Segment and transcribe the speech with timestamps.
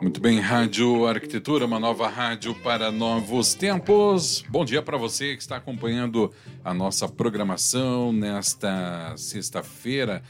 [0.00, 4.44] Muito bem, Rádio Arquitetura, uma nova rádio para novos tempos.
[4.48, 6.32] Bom dia para você que está acompanhando
[6.64, 10.22] a nossa programação nesta sexta-feira,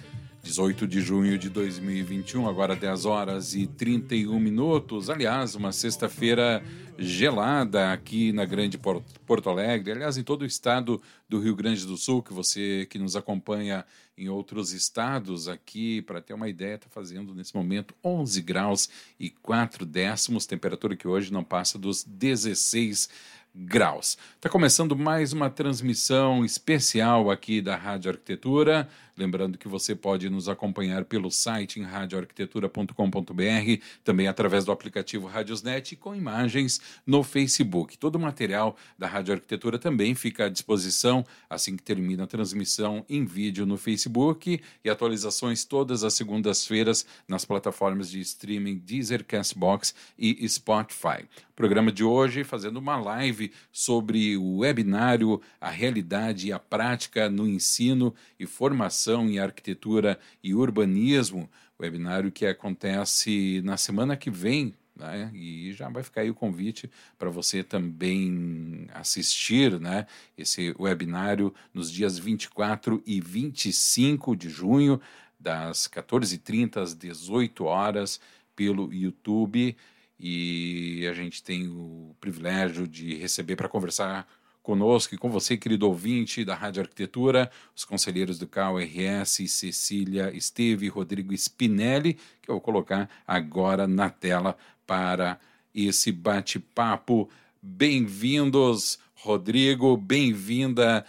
[0.49, 5.11] 18 de junho de 2021, agora 10 horas e 31 minutos.
[5.11, 6.65] Aliás, uma sexta-feira
[6.97, 11.99] gelada aqui na Grande Porto Alegre, aliás, em todo o estado do Rio Grande do
[11.99, 13.85] Sul, que você que nos acompanha
[14.17, 18.89] em outros estados aqui, para ter uma ideia, está fazendo nesse momento 11 graus
[19.21, 23.11] e 4 décimos, temperatura que hoje não passa dos 16
[23.55, 24.17] graus.
[24.37, 28.89] Está começando mais uma transmissão especial aqui da Rádio Arquitetura.
[29.19, 35.93] Lembrando que você pode nos acompanhar pelo site em radioarquitetura.com.br, também através do aplicativo Radiosnet
[35.93, 37.99] e com imagens no Facebook.
[37.99, 43.05] Todo o material da Rádio Arquitetura também fica à disposição assim que termina a transmissão
[43.09, 49.97] em vídeo no Facebook e atualizações todas as segundas-feiras nas plataformas de streaming Deezer, Castbox
[50.17, 51.25] e Spotify.
[51.57, 57.49] Programa de hoje fazendo uma live sobre o webinário A Realidade e a Prática no
[57.49, 61.49] Ensino e Formação em Arquitetura e Urbanismo,
[61.81, 65.31] webinário que acontece na semana que vem, né?
[65.33, 70.07] E já vai ficar aí o convite para você também assistir, né?
[70.37, 75.01] Esse webinário nos dias 24 e 25 de junho,
[75.39, 78.21] das 14h30 às 18 horas
[78.57, 79.77] pelo YouTube.
[80.19, 84.27] E a gente tem o privilégio de receber para conversar
[84.69, 90.89] conosco e com você, querido ouvinte da Rádio Arquitetura, os conselheiros do CAU-RS, Cecília Esteve,
[90.89, 95.41] Rodrigo Spinelli, que eu vou colocar agora na tela para
[95.75, 97.31] esse bate-papo.
[97.63, 101.03] Bem-vindos, Rodrigo, bem-vinda,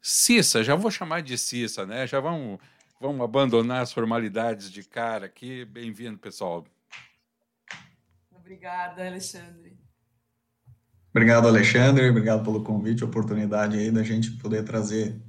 [0.00, 2.06] Cissa, já vou chamar de Cissa, né?
[2.06, 2.60] Já vamos,
[3.00, 5.64] vamos abandonar as formalidades de cara aqui.
[5.64, 6.64] Bem-vindo, pessoal.
[8.30, 9.79] Obrigada, Alexandre.
[11.10, 12.08] Obrigado, Alexandre.
[12.08, 15.20] Obrigado pelo convite, oportunidade aí da gente poder trazer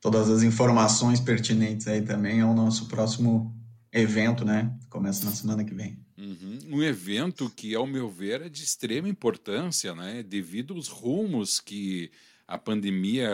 [0.00, 3.54] todas as informações pertinentes aí também ao nosso próximo
[3.92, 4.72] evento, né?
[4.88, 5.98] Começa na semana que vem.
[6.16, 6.58] Uhum.
[6.70, 10.22] Um evento que, ao meu ver, é de extrema importância, né?
[10.22, 12.10] Devido aos rumos que
[12.46, 13.30] a pandemia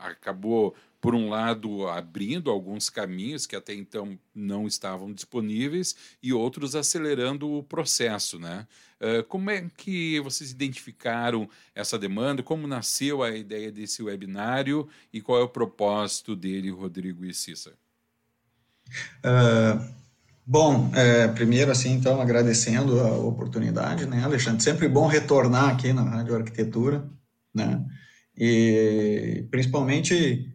[0.00, 6.74] acabou por um lado, abrindo alguns caminhos que até então não estavam disponíveis e outros
[6.74, 8.66] acelerando o processo, né?
[8.98, 12.42] Uh, como é que vocês identificaram essa demanda?
[12.42, 17.74] Como nasceu a ideia desse webinário e qual é o propósito dele, Rodrigo e Cissa?
[19.18, 19.86] Uh,
[20.46, 24.62] bom, é, primeiro, assim, então, agradecendo a oportunidade, né, Alexandre?
[24.62, 27.06] Sempre bom retornar aqui na Rádio Arquitetura,
[27.54, 27.84] né?
[28.34, 30.53] E principalmente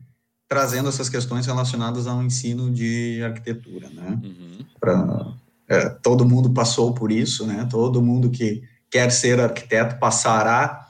[0.49, 4.19] trazendo essas questões relacionadas ao ensino de arquitetura, né?
[4.23, 4.65] Uhum.
[4.79, 5.33] Pra,
[5.67, 7.67] é, todo mundo passou por isso, né?
[7.69, 10.89] Todo mundo que quer ser arquiteto passará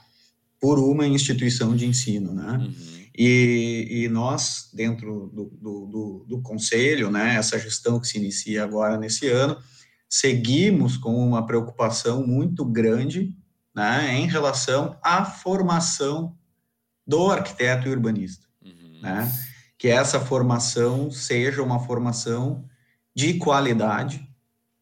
[0.62, 2.58] por uma instituição de ensino, né?
[2.58, 3.00] Uhum.
[3.18, 8.64] E, e, nós, dentro do, do, do, do, conselho, né, essa gestão que se inicia
[8.64, 9.58] agora nesse ano,
[10.09, 13.36] seguimos com uma preocupação muito grande
[13.75, 16.34] né, em relação à formação
[17.06, 18.48] do arquiteto e urbanista.
[18.64, 19.02] Uhum.
[19.02, 19.30] Né?
[19.79, 22.66] Que essa formação seja uma formação
[23.16, 24.28] de qualidade,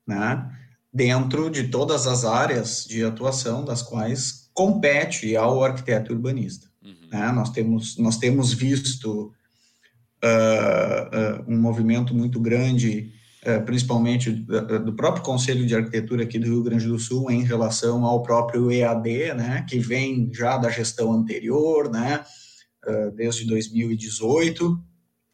[0.05, 0.51] né,
[0.91, 6.67] dentro de todas as áreas de atuação das quais compete ao arquiteto urbanista.
[6.83, 7.09] Uhum.
[7.11, 7.31] Né?
[7.31, 9.31] Nós, temos, nós temos visto
[10.23, 13.11] uh, uh, um movimento muito grande,
[13.45, 18.03] uh, principalmente do próprio Conselho de Arquitetura aqui do Rio Grande do Sul, em relação
[18.03, 22.25] ao próprio EAD, né, que vem já da gestão anterior, né,
[23.15, 24.81] desde 2018,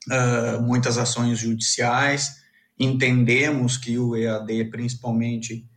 [0.10, 2.42] uh, muitas ações judiciais.
[2.80, 5.68] Entendemos que o EAD, principalmente,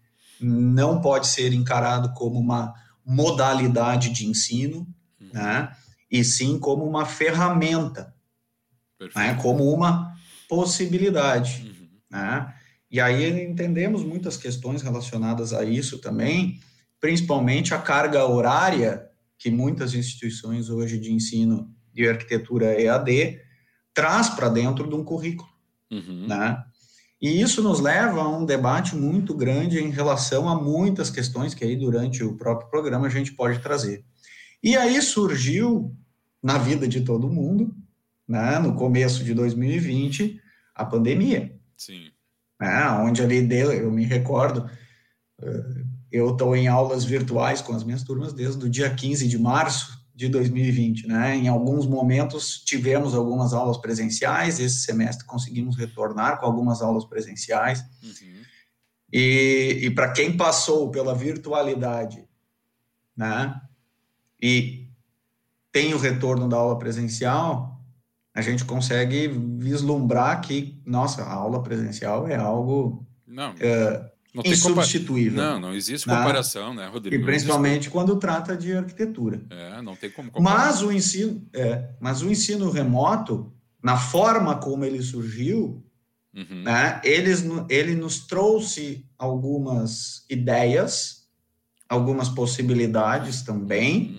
[0.41, 2.75] não pode ser encarado como uma
[3.05, 4.87] modalidade de ensino,
[5.21, 5.29] uhum.
[5.33, 5.71] né?
[6.11, 8.15] e sim como uma ferramenta,
[9.15, 9.35] né?
[9.41, 10.15] como uma
[10.49, 11.63] possibilidade.
[11.67, 11.89] Uhum.
[12.11, 12.55] Né?
[12.91, 16.61] E aí entendemos muitas questões relacionadas a isso também,
[17.01, 19.07] principalmente a carga horária
[19.39, 23.41] que muitas instituições hoje de ensino de arquitetura EAD
[23.97, 25.49] traz para dentro de um currículo,
[25.91, 26.27] uhum.
[26.29, 26.63] né?
[27.21, 31.65] E isso nos leva a um debate muito grande em relação a muitas questões que
[31.65, 34.05] aí durante o próprio programa a gente pode trazer.
[34.63, 35.97] E aí surgiu
[36.43, 37.75] na vida de todo mundo,
[38.29, 40.39] né, no começo de 2020,
[40.75, 41.59] a pandemia.
[41.75, 42.11] Sim.
[42.61, 44.69] Né, onde ali, deu, eu me recordo,
[45.41, 49.39] eh, eu estou em aulas virtuais com as minhas turmas desde o dia 15 de
[49.39, 51.37] março de 2020, né?
[51.37, 57.85] Em alguns momentos tivemos algumas aulas presenciais, esse semestre conseguimos retornar com algumas aulas presenciais.
[58.03, 58.43] Uhum.
[59.13, 62.27] E, e para quem passou pela virtualidade,
[63.15, 63.61] né?
[64.41, 64.89] E
[65.71, 67.79] tem o retorno da aula presencial,
[68.33, 73.53] a gente consegue vislumbrar que, nossa, a aula presencial é algo Não.
[73.53, 75.43] Uh, não insubstituível.
[75.43, 76.15] Não, não existe né?
[76.15, 77.23] comparação, né, Rodrigo?
[77.23, 79.41] E principalmente quando trata de arquitetura.
[79.49, 80.59] É, não tem como comparar.
[80.59, 83.53] Mas o ensino, é, mas o ensino remoto,
[83.83, 85.83] na forma como ele surgiu,
[86.35, 86.63] uhum.
[86.63, 91.27] né, eles, ele nos trouxe algumas ideias,
[91.89, 94.19] algumas possibilidades também,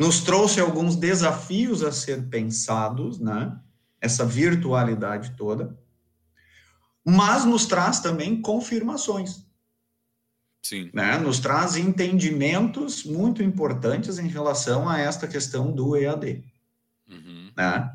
[0.00, 0.06] uhum.
[0.06, 3.58] nos trouxe alguns desafios a ser pensados, né?
[4.00, 5.76] Essa virtualidade toda
[7.08, 9.46] mas nos traz também confirmações.
[10.62, 10.90] Sim.
[10.92, 11.16] Né?
[11.16, 16.44] Nos traz entendimentos muito importantes em relação a esta questão do EAD.
[17.08, 17.50] Uhum.
[17.56, 17.90] Né?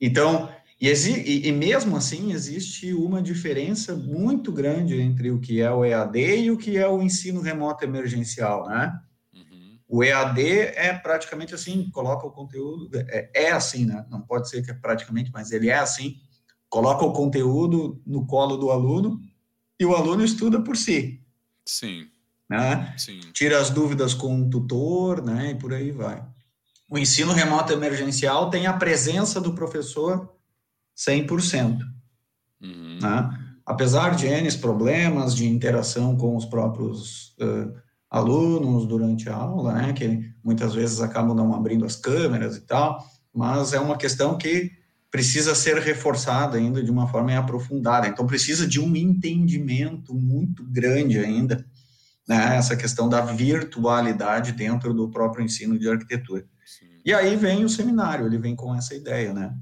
[0.00, 0.50] Então,
[0.80, 6.18] e, e, mesmo assim, existe uma diferença muito grande entre o que é o EAD
[6.18, 9.00] e o que é o ensino remoto emergencial, né?
[9.32, 9.78] Uhum.
[9.88, 10.42] O EAD
[10.74, 14.04] é praticamente assim, coloca o conteúdo, é, é assim, né?
[14.10, 16.20] Não pode ser que é praticamente, mas ele é assim,
[16.68, 19.20] coloca o conteúdo no colo do aluno
[19.78, 21.20] e o aluno estuda por si.
[21.66, 22.06] Sim.
[22.48, 22.94] Né?
[22.96, 23.20] Sim.
[23.32, 25.50] Tira as dúvidas com o tutor, né?
[25.50, 26.24] E por aí vai.
[26.88, 30.32] O ensino remoto emergencial tem a presença do professor
[30.96, 31.80] 100%.
[32.62, 32.98] Uhum.
[33.02, 33.58] Né?
[33.64, 37.74] Apesar de N problemas de interação com os próprios uh,
[38.08, 39.92] alunos durante a aula, né?
[39.92, 43.04] Que muitas vezes acabam não abrindo as câmeras e tal,
[43.34, 44.70] mas é uma questão que
[45.16, 48.06] precisa ser reforçada ainda de uma forma aprofundada.
[48.06, 51.64] Então, precisa de um entendimento muito grande ainda,
[52.28, 56.44] né, essa questão da virtualidade dentro do próprio ensino de arquitetura.
[56.66, 57.00] Sim.
[57.02, 59.54] E aí vem o seminário, ele vem com essa ideia, né,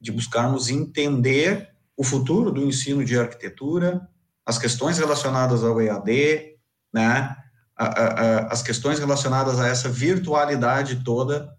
[0.00, 4.00] de buscarmos entender o futuro do ensino de arquitetura,
[4.46, 6.56] as questões relacionadas ao EAD,
[6.90, 7.36] né,
[7.76, 11.52] a, a, a, as questões relacionadas a essa virtualidade toda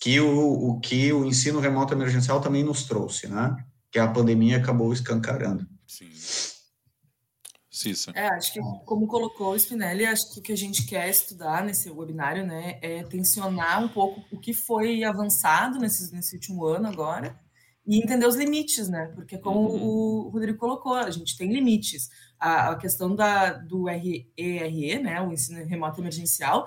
[0.00, 3.56] que o, o que o ensino remoto emergencial também nos trouxe, né?
[3.90, 5.66] Que a pandemia acabou escancarando.
[5.86, 6.10] Sim.
[7.78, 8.10] Cissa.
[8.12, 11.64] É, acho que como colocou o Spinelli, acho que o que a gente quer estudar
[11.64, 16.88] nesse webinário, né, é tensionar um pouco o que foi avançado nesse, nesse último ano
[16.88, 17.38] agora
[17.86, 19.12] e entender os limites, né?
[19.14, 20.26] Porque como uhum.
[20.26, 22.10] o Rodrigo colocou, a gente tem limites.
[22.38, 26.66] A, a questão da, do ERE, né, o ensino remoto emergencial,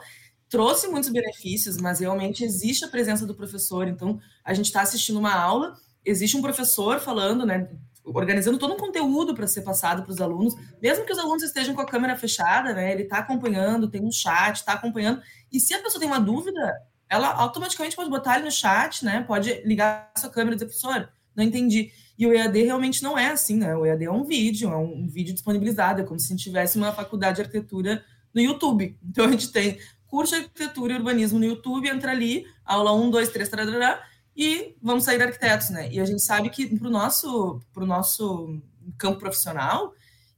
[0.51, 3.87] trouxe muitos benefícios, mas realmente existe a presença do professor.
[3.87, 7.69] Então, a gente está assistindo uma aula, existe um professor falando, né,
[8.03, 11.73] organizando todo um conteúdo para ser passado para os alunos, mesmo que os alunos estejam
[11.73, 15.21] com a câmera fechada, né, ele está acompanhando, tem um chat, está acompanhando.
[15.49, 16.59] E se a pessoa tem uma dúvida,
[17.07, 20.65] ela automaticamente pode botar ali no chat, né, pode ligar a sua câmera e dizer,
[20.65, 21.93] professor, não entendi.
[22.19, 23.73] E o EAD realmente não é assim, né?
[23.73, 26.77] O EAD é um vídeo, é um vídeo disponibilizado, é como se a gente tivesse
[26.77, 28.97] uma faculdade de arquitetura no YouTube.
[29.01, 29.79] Então a gente tem
[30.11, 34.03] curso de arquitetura e urbanismo no YouTube, entra ali, aula 1, 2, 3, tarará,
[34.35, 35.89] e vamos sair arquitetos, né?
[35.89, 38.61] E a gente sabe que para o nosso, pro nosso
[38.97, 39.93] campo profissional,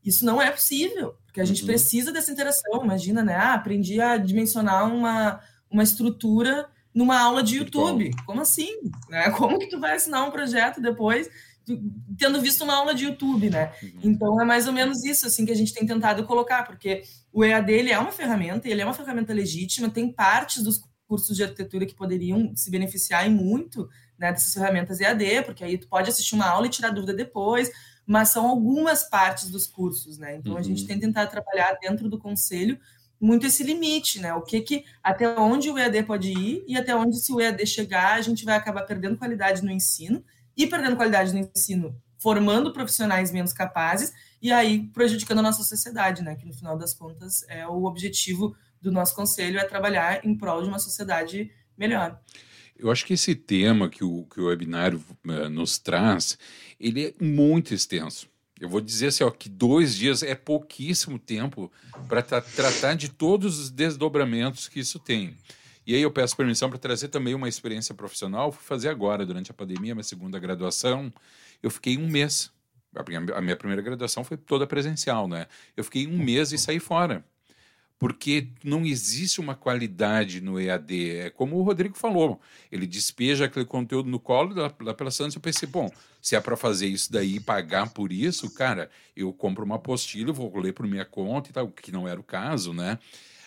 [0.06, 1.68] isso não é possível, porque a gente uhum.
[1.68, 2.84] precisa dessa interação.
[2.84, 3.36] Imagina, né?
[3.36, 5.40] Ah, aprendi a dimensionar uma,
[5.72, 8.12] uma estrutura numa aula de YouTube.
[8.28, 8.70] Como assim?
[9.10, 9.32] Né?
[9.36, 11.28] Como que tu vai assinar um projeto depois
[12.18, 13.74] tendo visto uma aula de YouTube, né?
[13.82, 14.00] Uhum.
[14.04, 17.44] Então é mais ou menos isso assim que a gente tem tentado colocar, porque o
[17.44, 21.44] EAD ele é uma ferramenta, ele é uma ferramenta legítima, tem partes dos cursos de
[21.44, 26.10] arquitetura que poderiam se beneficiar e muito né, dessas ferramentas EAD, porque aí tu pode
[26.10, 27.72] assistir uma aula e tirar dúvida depois,
[28.06, 30.36] mas são algumas partes dos cursos, né?
[30.36, 30.60] Então uhum.
[30.60, 30.88] a gente uhum.
[30.88, 32.78] tem tentado trabalhar dentro do conselho
[33.20, 34.34] muito esse limite, né?
[34.34, 37.66] O que que até onde o EAD pode ir e até onde se o EAD
[37.66, 40.24] chegar, a gente vai acabar perdendo qualidade no ensino
[40.56, 46.22] e perdendo qualidade no ensino, formando profissionais menos capazes e aí prejudicando a nossa sociedade,
[46.22, 46.36] né?
[46.36, 50.62] Que no final das contas é o objetivo do nosso conselho é trabalhar em prol
[50.62, 52.20] de uma sociedade melhor.
[52.78, 56.38] Eu acho que esse tema que o, que o webinário uh, nos traz,
[56.80, 58.28] ele é muito extenso.
[58.60, 61.72] Eu vou dizer assim, ó, que dois dias é pouquíssimo tempo
[62.08, 65.36] para tra tratar de todos os desdobramentos que isso tem.
[65.86, 68.52] E aí eu peço permissão para trazer também uma experiência profissional.
[68.52, 71.12] Fui fazer agora, durante a pandemia, minha segunda graduação.
[71.62, 72.52] Eu fiquei um mês.
[73.36, 75.48] A minha primeira graduação foi toda presencial, né?
[75.76, 77.26] Eu fiquei um mês e saí fora.
[78.04, 81.12] porque não existe uma qualidade no EAD.
[81.12, 85.36] É como o Rodrigo falou, ele despeja aquele conteúdo no colo da, da pela Santos.
[85.36, 85.90] Eu pensei, bom,
[86.22, 90.34] se é para fazer isso daí e pagar por isso, cara, eu compro uma apostila,
[90.34, 93.00] vou ler por minha conta e tal, que não era o caso, né?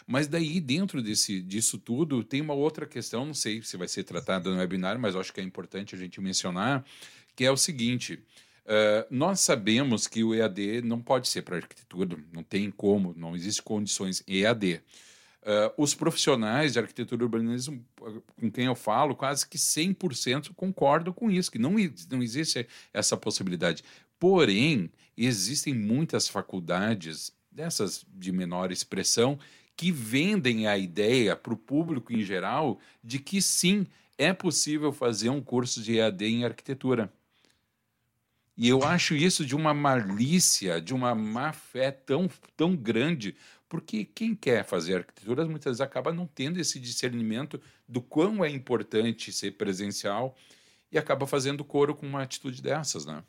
[0.06, 4.04] Mas daí, dentro desse, disso tudo, tem uma outra questão, não sei se vai ser
[4.04, 6.84] tratada no webinar, mas acho que é importante a gente mencionar,
[7.34, 8.22] que é o seguinte.
[8.64, 13.34] Uh, nós sabemos que o EAD não pode ser para arquitetura, não tem como, não
[13.34, 14.80] existem condições EAD.
[15.42, 17.84] Uh, os profissionais de arquitetura e urbanismo,
[18.40, 21.74] com quem eu falo, quase que 100% concordam com isso, que não,
[22.10, 23.84] não existe essa possibilidade.
[24.18, 29.38] Porém, existem muitas faculdades, dessas de menor expressão,
[29.76, 33.86] que vendem a ideia para o público em geral de que sim,
[34.18, 37.12] é possível fazer um curso de EAD em arquitetura.
[38.56, 43.36] E eu acho isso de uma malícia, de uma má fé tão, tão grande,
[43.68, 48.48] porque quem quer fazer arquitetura muitas vezes acaba não tendo esse discernimento do quão é
[48.48, 50.34] importante ser presencial
[50.90, 53.22] e acaba fazendo coro com uma atitude dessas, né?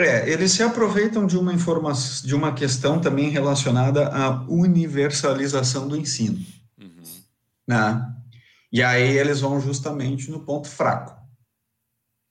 [0.00, 5.96] É, eles se aproveitam de uma informação, de uma questão também relacionada à universalização do
[5.96, 6.38] ensino,
[6.78, 7.02] uhum.
[7.66, 8.06] né?
[8.72, 11.20] E aí eles vão justamente no ponto fraco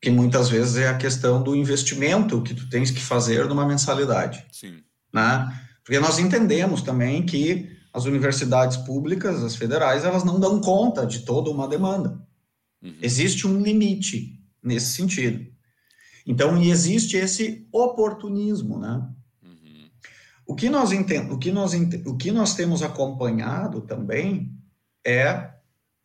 [0.01, 4.45] que muitas vezes é a questão do investimento que tu tens que fazer numa mensalidade.
[4.51, 4.81] Sim.
[5.13, 5.61] Né?
[5.83, 11.19] Porque nós entendemos também que as universidades públicas, as federais, elas não dão conta de
[11.19, 12.21] toda uma demanda.
[12.81, 12.95] Uhum.
[13.01, 15.45] Existe um limite nesse sentido.
[16.29, 19.03] Então, e existe esse oportunismo, né?
[19.43, 19.89] Uhum.
[20.45, 21.73] O que nós o que nós
[22.05, 24.53] o que nós temos acompanhado também
[25.03, 25.49] é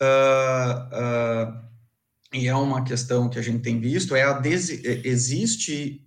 [0.01, 1.65] uh, uh,
[2.33, 4.41] e é uma questão que a gente tem visto, é a.
[4.43, 6.03] É, existe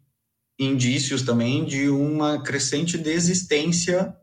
[0.57, 4.17] indícios também de uma crescente desistência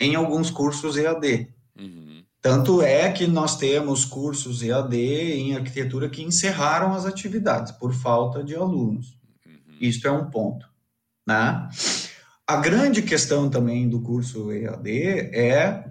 [0.00, 1.48] em alguns cursos EAD.
[1.78, 2.24] Uhum.
[2.42, 8.42] Tanto é que nós temos cursos EAD em arquitetura que encerraram as atividades por falta
[8.42, 9.16] de alunos.
[9.80, 10.68] Isso é um ponto.
[11.26, 11.68] Né?
[12.46, 14.90] A grande questão também do curso EAD
[15.32, 15.84] é,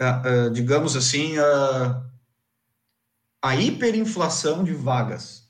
[0.00, 2.02] uh, uh, digamos assim, uh,
[3.42, 5.42] a hiperinflação de vagas.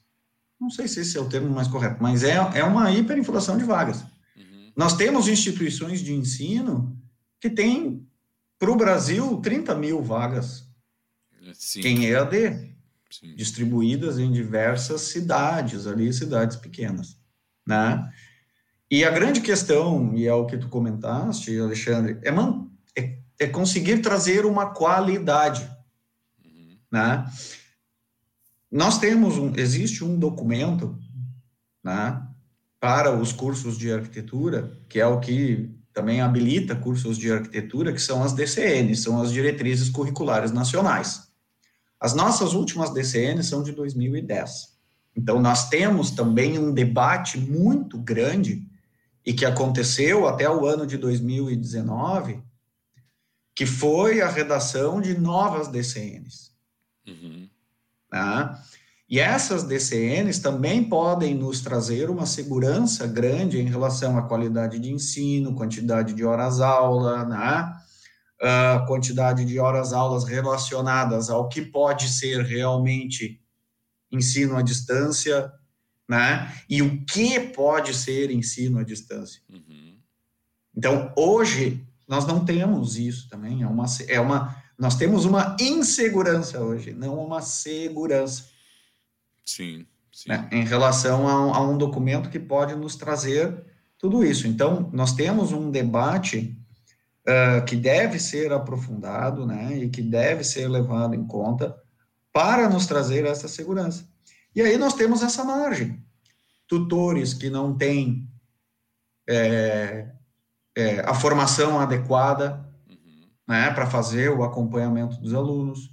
[0.60, 3.64] Não sei se esse é o termo mais correto, mas é, é uma hiperinflação de
[3.64, 4.02] vagas.
[4.36, 4.72] Uhum.
[4.76, 6.96] Nós temos instituições de ensino
[7.40, 8.06] que têm,
[8.58, 10.64] para o Brasil, 30 mil vagas
[11.54, 11.80] Sim.
[11.80, 12.74] em EAD,
[13.10, 13.34] Sim.
[13.34, 17.18] distribuídas em diversas cidades, ali, cidades pequenas,
[17.66, 18.10] né?
[18.90, 23.46] E a grande questão, e é o que tu comentaste, Alexandre, é, man, é, é
[23.46, 25.68] conseguir trazer uma qualidade,
[26.44, 26.76] uhum.
[26.90, 27.24] né?
[28.70, 30.98] Nós temos um, existe um documento,
[31.84, 32.22] né,
[32.80, 38.00] para os cursos de arquitetura, que é o que também habilita cursos de arquitetura, que
[38.00, 41.28] são as DCNs, são as diretrizes curriculares nacionais.
[42.00, 44.71] As nossas últimas DCNs são de 2010.
[45.16, 48.66] Então, nós temos também um debate muito grande
[49.24, 52.42] e que aconteceu até o ano de 2019,
[53.54, 56.52] que foi a redação de novas DCNs.
[57.06, 57.48] Uhum.
[58.10, 58.62] Tá?
[59.12, 64.90] E essas DCNs também podem nos trazer uma segurança grande em relação à qualidade de
[64.90, 67.74] ensino, quantidade de horas-aula, né?
[68.40, 73.41] Uh, quantidade de horas-aulas relacionadas ao que pode ser realmente
[74.12, 75.52] ensino à distância,
[76.08, 76.52] né?
[76.68, 79.40] E o que pode ser ensino à distância.
[79.48, 79.96] Uhum.
[80.76, 86.60] Então, hoje, nós não temos isso também, é uma, é uma nós temos uma insegurança
[86.60, 88.46] hoje, não uma segurança.
[89.44, 89.86] Sim.
[90.12, 90.28] sim.
[90.28, 93.64] Né, em relação a um, a um, documento que pode nos trazer
[93.96, 94.46] tudo isso.
[94.48, 96.56] Então, nós temos um debate
[97.28, 101.76] uh, que deve ser aprofundado, né, e que deve ser levado em conta
[102.32, 104.08] para nos trazer essa segurança.
[104.54, 106.02] E aí nós temos essa margem.
[106.66, 108.28] Tutores que não têm
[109.28, 110.10] é,
[110.76, 112.66] é, a formação adequada,
[113.46, 115.90] né, para fazer o acompanhamento dos alunos.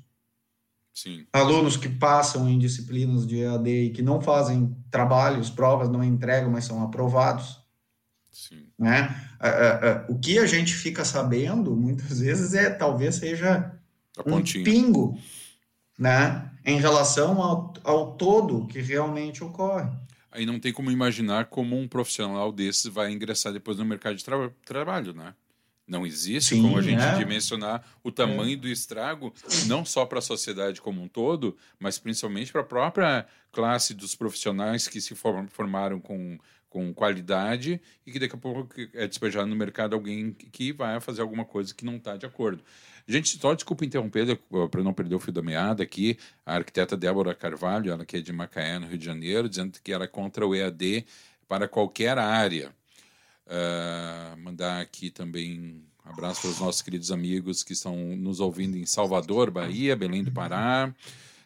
[0.93, 1.25] Sim.
[1.31, 6.51] Alunos que passam em disciplinas de EAD e que não fazem trabalhos, provas, não entregam,
[6.51, 7.61] mas são aprovados.
[8.29, 8.67] Sim.
[8.77, 9.09] Né?
[10.07, 13.73] O que a gente fica sabendo, muitas vezes, é talvez seja
[14.25, 15.17] um pingo
[15.99, 19.89] né, em relação ao, ao todo que realmente ocorre.
[20.31, 24.23] Aí não tem como imaginar como um profissional desses vai ingressar depois no mercado de
[24.23, 25.33] tra trabalho, né?
[25.85, 27.17] Não existe Sim, como a gente é.
[27.17, 28.55] dimensionar o tamanho é.
[28.55, 29.33] do estrago,
[29.65, 34.13] não só para a sociedade como um todo, mas principalmente para a própria classe dos
[34.13, 36.37] profissionais que se formaram com,
[36.69, 41.23] com qualidade e que daqui a pouco é despejado no mercado alguém que vai fazer
[41.23, 42.63] alguma coisa que não está de acordo.
[43.09, 44.39] Gente, só desculpa interromper
[44.69, 48.21] para não perder o fio da meada aqui, a arquiteta Débora Carvalho, ela que é
[48.21, 51.07] de Macaé, no Rio de Janeiro, dizendo que ela é contra o EAD
[51.47, 52.71] para qualquer área.
[53.47, 58.77] Uh, mandar aqui também um abraço para os nossos queridos amigos que estão nos ouvindo
[58.77, 60.93] em Salvador, Bahia, Belém do Pará,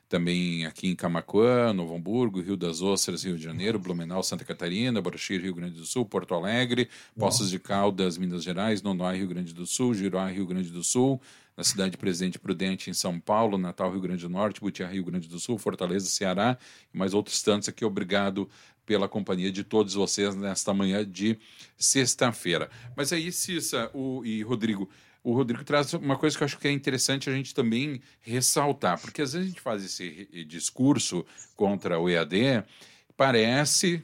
[0.09, 5.01] também aqui em Camacuã, Novo Hamburgo, Rio das Ostras, Rio de Janeiro, Blumenau, Santa Catarina,
[5.01, 9.53] Baruxi, Rio Grande do Sul, Porto Alegre, Poços de Caldas, Minas Gerais, Nonoá, Rio Grande
[9.53, 11.21] do Sul, Giroá, Rio Grande do Sul,
[11.55, 15.05] na cidade de Presidente Prudente, em São Paulo, Natal, Rio Grande do Norte, Butiá, Rio
[15.05, 16.57] Grande do Sul, Fortaleza, Ceará
[16.93, 17.85] e mais outros tantos aqui.
[17.85, 18.49] Obrigado
[18.85, 21.37] pela companhia de todos vocês nesta manhã de
[21.77, 22.69] sexta-feira.
[22.95, 24.89] Mas aí, Cissa o, e Rodrigo,
[25.23, 28.99] o Rodrigo traz uma coisa que eu acho que é interessante a gente também ressaltar,
[28.99, 32.63] porque às vezes a gente faz esse discurso contra o EAD,
[33.15, 34.03] parece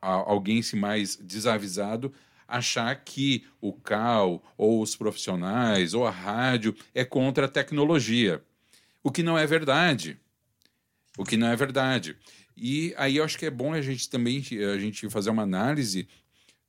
[0.00, 2.12] alguém se mais desavisado
[2.50, 8.42] achar que o CAL ou os profissionais ou a rádio é contra a tecnologia,
[9.02, 10.18] o que não é verdade.
[11.16, 12.16] O que não é verdade.
[12.56, 14.42] E aí eu acho que é bom a gente também
[14.72, 16.08] a gente fazer uma análise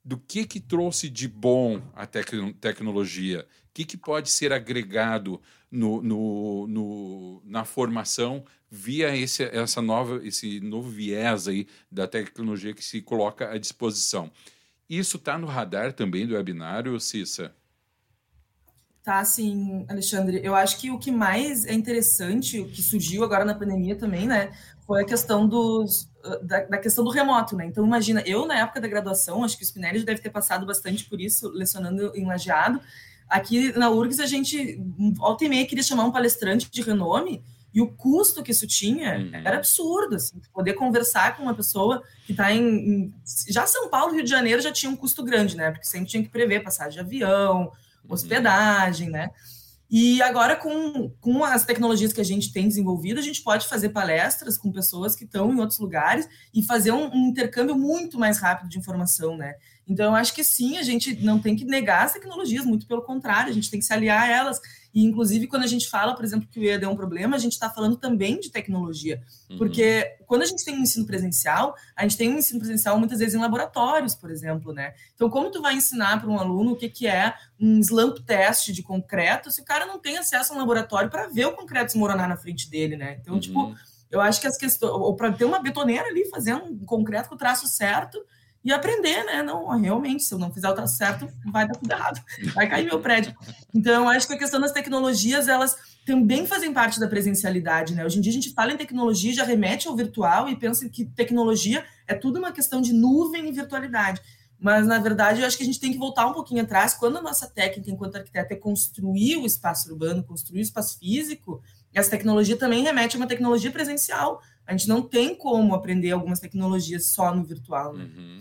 [0.03, 5.39] do que que trouxe de bom a tec tecnologia, o que, que pode ser agregado
[5.69, 12.73] no, no, no, na formação via esse, essa nova, esse novo viés aí da tecnologia
[12.73, 14.31] que se coloca à disposição.
[14.91, 17.55] Isso está no radar também do webinário, Cissa?
[19.01, 20.41] Tá, sim, Alexandre.
[20.43, 24.27] Eu acho que o que mais é interessante, o que surgiu agora na pandemia também,
[24.27, 24.51] né,
[24.85, 26.09] foi a questão dos,
[26.43, 27.65] da, da, questão do remoto, né?
[27.65, 31.05] Então, imagina, eu na época da graduação, acho que o Spinelli deve ter passado bastante
[31.05, 32.81] por isso, lecionando em lajeado,
[33.31, 34.77] Aqui na URGS, a gente,
[35.13, 37.41] volta e meia, queria chamar um palestrante de renome,
[37.73, 39.31] e o custo que isso tinha uhum.
[39.33, 43.13] era absurdo, assim, poder conversar com uma pessoa que está em, em,
[43.49, 45.71] Já São Paulo, Rio de Janeiro já tinha um custo grande, né?
[45.71, 47.71] Porque sempre tinha que prever passagem de avião, uhum.
[48.09, 49.13] hospedagem, uhum.
[49.13, 49.31] né?
[49.89, 53.89] E agora, com, com as tecnologias que a gente tem desenvolvido, a gente pode fazer
[53.89, 58.37] palestras com pessoas que estão em outros lugares e fazer um, um intercâmbio muito mais
[58.37, 59.55] rápido de informação, né?
[59.87, 63.01] Então, eu acho que sim, a gente não tem que negar as tecnologias, muito pelo
[63.01, 64.59] contrário, a gente tem que se aliar a elas.
[64.93, 67.39] E, inclusive, quando a gente fala, por exemplo, que o EAD é um problema, a
[67.39, 69.21] gente está falando também de tecnologia.
[69.49, 69.57] Uhum.
[69.57, 73.19] Porque quando a gente tem um ensino presencial, a gente tem um ensino presencial muitas
[73.19, 74.93] vezes em laboratórios, por exemplo, né?
[75.15, 78.71] Então, como tu vai ensinar para um aluno o que, que é um slump test
[78.71, 81.87] de concreto se o cara não tem acesso a um laboratório para ver o concreto
[81.87, 83.17] desmoronar na frente dele, né?
[83.21, 83.73] Então, tipo, uhum.
[83.73, 84.91] tipo, eu acho que as questões...
[84.91, 88.21] Ou para ter uma betoneira ali fazendo um concreto com o traço certo
[88.63, 89.41] e aprender, né?
[89.41, 92.21] Não, realmente, se eu não fizer o certo, vai dar tudo errado,
[92.53, 93.35] vai cair meu prédio.
[93.73, 98.05] Então, acho que a questão das tecnologias, elas também fazem parte da presencialidade, né?
[98.05, 101.05] Hoje em dia a gente fala em tecnologia, já remete ao virtual e pensa que
[101.05, 104.21] tecnologia é tudo uma questão de nuvem e virtualidade.
[104.59, 106.93] Mas, na verdade, eu acho que a gente tem que voltar um pouquinho atrás.
[106.93, 111.63] Quando a nossa técnica, enquanto arquiteto, é construir o espaço urbano, construir o espaço físico,
[111.91, 114.39] essa tecnologia também remete a uma tecnologia presencial.
[114.71, 117.93] A gente não tem como aprender algumas tecnologias só no virtual.
[117.93, 118.09] Né?
[118.17, 118.39] Uhum.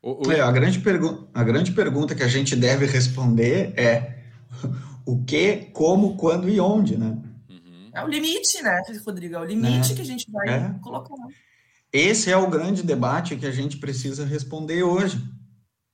[0.00, 0.32] O, o...
[0.32, 0.80] É, a, grande
[1.34, 4.22] a grande pergunta que a gente deve responder é
[5.04, 7.18] o que, como, quando e onde, né?
[7.50, 7.90] Uhum.
[7.92, 9.34] É o limite, né, Rodrigo?
[9.34, 9.94] É o limite é.
[9.96, 10.74] que a gente vai é.
[10.80, 11.16] colocar.
[11.92, 15.20] Esse é o grande debate que a gente precisa responder hoje.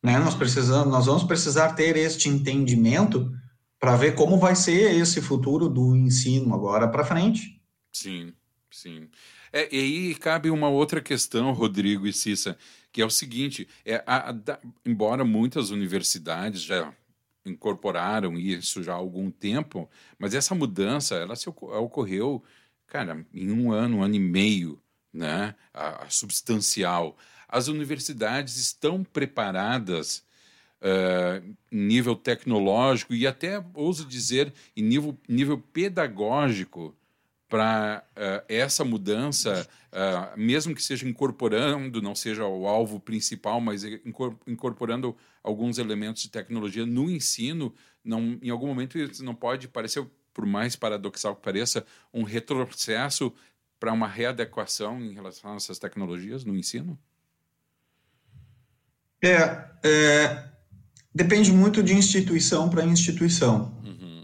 [0.03, 0.19] Né?
[0.19, 3.33] Nós, precisamos, nós vamos precisar ter este entendimento
[3.81, 7.59] para ver como vai ser esse futuro do ensino agora para frente.
[7.91, 8.35] Sim,
[8.73, 9.09] sim.
[9.53, 12.57] É, e aí cabe uma outra questão, Rodrigo e Cissa,
[12.91, 16.93] que é o seguinte: é, a, a, embora muitas universidades já
[17.45, 22.43] incorporaram isso já há algum tempo, mas essa mudança ela se ocorreu,
[22.87, 24.81] cara, em um ano, um ano e meio,
[25.13, 25.55] né?
[25.73, 27.17] A, a substancial.
[27.49, 30.25] As universidades estão preparadas
[30.81, 36.97] uh, em nível tecnológico e até ouso dizer em nível, nível pedagógico
[37.53, 43.61] para uh, eh, essa mudança, uh, mesmo que seja incorporando, não seja o alvo principal,
[43.61, 43.85] mas
[44.47, 50.03] incorporando alguns elementos de tecnologia no ensino, não, em algum momento isso não pode parecer,
[50.33, 53.31] por mais paradoxal que pareça, um retrocesso
[53.79, 56.99] para uma readequação em relação a essas tecnologias no ensino?
[59.23, 60.49] É, é
[61.15, 63.79] depende muito de instituição para instituição.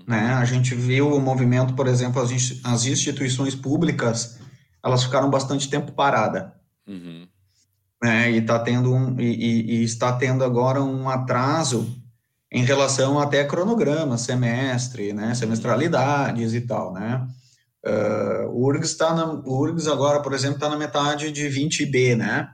[0.09, 0.33] Né?
[0.33, 2.31] A gente viu o movimento, por exemplo, as,
[2.65, 4.39] as instituições públicas,
[4.83, 6.55] elas ficaram bastante tempo parada.
[6.87, 7.29] Uhum.
[8.03, 8.31] Né?
[8.31, 11.95] E, tá tendo um, e, e, está tendo agora um atraso
[12.51, 15.35] em relação até cronograma, semestre, né?
[15.35, 16.95] semestralidades e tal.
[16.95, 17.29] Né?
[17.85, 22.17] Uh, o URGS, tá na, o URGS agora, por exemplo, está na metade de 20B,
[22.17, 22.49] né?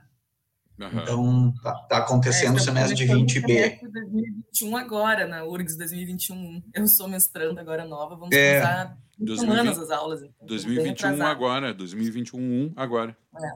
[0.79, 0.89] Uhum.
[1.01, 3.79] Então, está tá acontecendo é, o semestre de 20B.
[3.81, 6.61] 2021 agora, na URGS 2021.
[6.73, 8.59] Eu sou mestrando agora nova, vamos é.
[8.59, 8.97] começar
[9.37, 10.21] semanas as aulas.
[10.21, 13.15] Então, 2021 agora, 2021 agora.
[13.37, 13.51] É.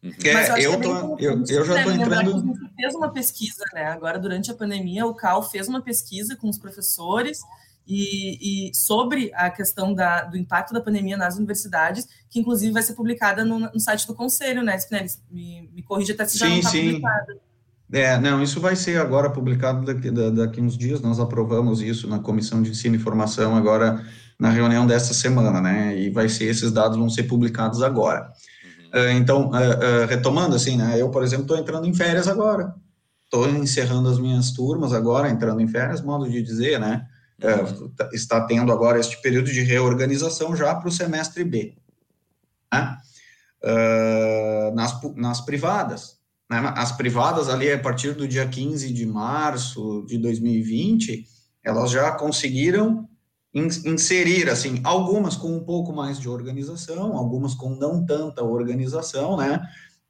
[0.00, 0.12] Uhum.
[0.24, 2.36] É, eu, tô, eu, eu já estou entrando.
[2.36, 3.86] A gente fez uma pesquisa, né?
[3.86, 7.40] Agora, durante a pandemia, o CAL fez uma pesquisa com os professores
[7.88, 12.82] e, e sobre a questão da, do impacto da pandemia nas universidades, que inclusive vai
[12.82, 14.76] ser publicada no, no site do Conselho, né?
[14.76, 17.40] Spinelli, me, me corrija até se já sim, não está publicada.
[17.90, 22.18] É, não, isso vai ser agora publicado daqui, daqui uns dias, nós aprovamos isso na
[22.18, 24.04] Comissão de Ensino e Formação agora
[24.38, 28.30] na reunião desta semana, né, e vai ser, esses dados vão ser publicados agora.
[28.94, 32.74] Uh, então, uh, uh, retomando assim, né, eu, por exemplo, estou entrando em férias agora,
[33.24, 37.06] estou encerrando as minhas turmas agora, entrando em férias, modo de dizer, né,
[37.42, 37.92] uhum.
[38.12, 41.76] está tendo agora este período de reorganização já para o semestre B,
[42.72, 42.96] né,
[44.74, 46.18] nas, nas privadas,
[46.50, 51.26] né, as privadas ali a partir do dia 15 de março de 2020,
[51.62, 53.08] elas já conseguiram
[53.54, 59.60] inserir, assim, algumas com um pouco mais de organização, algumas com não tanta organização, né,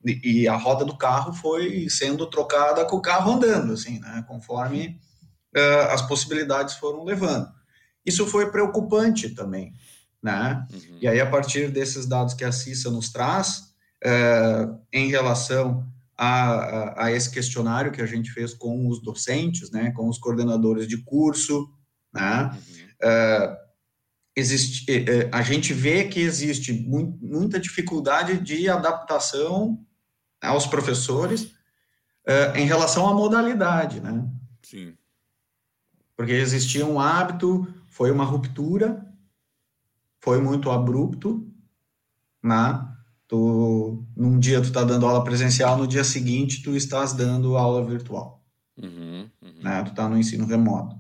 [0.04, 4.88] e, a roda do carro foi sendo trocada com o carro andando, assim, né, conforme
[4.88, 5.07] uh,
[5.90, 7.48] as possibilidades foram levando.
[8.04, 9.74] Isso foi preocupante também,
[10.22, 10.98] né, uhum.
[11.00, 13.68] e aí a partir desses dados que a CISA nos traz,
[14.04, 19.70] uh, em relação a, a, a, esse questionário que a gente fez com os docentes,
[19.70, 21.70] né, com os coordenadores de curso,
[22.12, 22.88] né, uhum.
[23.00, 23.56] Uh,
[24.34, 29.84] existe, uh, a gente vê que existe mu muita dificuldade de adaptação
[30.40, 31.52] aos professores
[32.54, 34.28] em relação à modalidade, né?
[34.62, 34.97] Sim.
[36.18, 39.06] Porque existia um hábito, foi uma ruptura,
[40.20, 41.50] foi muito abrupto,
[42.42, 42.86] né?
[43.26, 47.82] Tu, num dia tu está dando aula presencial, no dia seguinte tu estás dando aula
[47.86, 48.44] virtual.
[48.76, 49.62] Uhum, uhum.
[49.62, 49.82] Né?
[49.84, 50.96] Tu está no ensino remoto.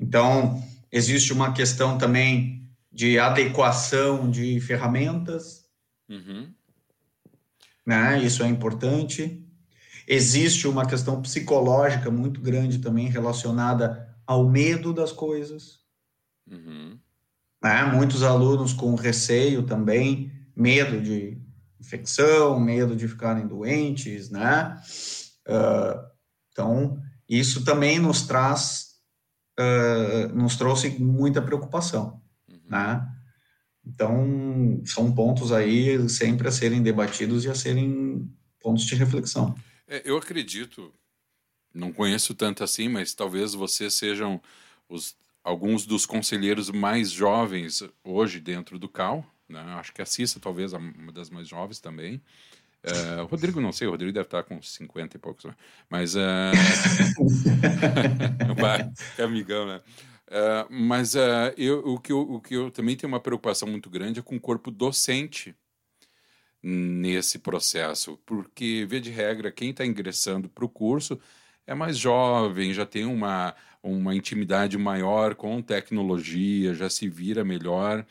[0.00, 0.62] Então,
[0.94, 5.64] Existe uma questão também de adequação de ferramentas.
[6.08, 6.54] Uhum.
[7.84, 8.22] Né?
[8.22, 9.44] Isso é importante.
[10.06, 15.80] Existe uma questão psicológica muito grande também relacionada ao medo das coisas.
[16.50, 16.98] Uhum.
[17.62, 17.84] Né?
[17.84, 21.38] Muitos alunos com receio também, medo de
[21.80, 24.80] infecção, medo de ficarem doentes, né?
[25.46, 26.00] Uh,
[26.50, 28.94] então, isso também nos traz
[29.58, 32.60] uh, nos trouxe muita preocupação, uhum.
[32.68, 33.08] né?
[33.86, 39.54] Então, são pontos aí sempre a serem debatidos e a serem pontos de reflexão.
[39.86, 40.90] É, eu acredito,
[41.74, 44.40] não conheço tanto assim, mas talvez vocês sejam
[44.88, 49.26] os, alguns dos conselheiros mais jovens hoje dentro do CAL.
[49.48, 49.60] Né?
[49.78, 52.22] Acho que a Cissa, talvez, uma das mais jovens também.
[52.84, 55.46] Uh, Rodrigo, não sei, o Rodrigo deve estar com 50 e poucos,
[55.88, 56.14] mas.
[58.54, 59.16] Uh...
[59.16, 59.80] Que amigão, né?
[60.28, 63.90] Uh, mas uh, eu, o, que eu, o que eu também tenho uma preocupação muito
[63.90, 65.54] grande é com o corpo docente
[66.62, 71.20] nesse processo, porque, via de regra, quem está ingressando para o curso
[71.66, 78.04] é mais jovem, já tem uma, uma intimidade maior com tecnologia, já se vira melhor.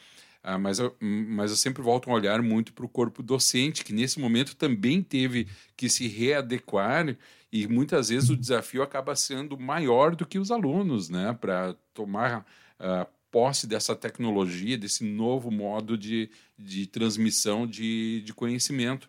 [0.43, 3.93] Ah, mas, eu, mas eu sempre volto a olhar muito para o corpo docente, que
[3.93, 7.17] nesse momento também teve que se readequar
[7.51, 12.45] e muitas vezes o desafio acaba sendo maior do que os alunos, né, para tomar
[12.79, 19.07] uh, posse dessa tecnologia, desse novo modo de, de transmissão de, de conhecimento.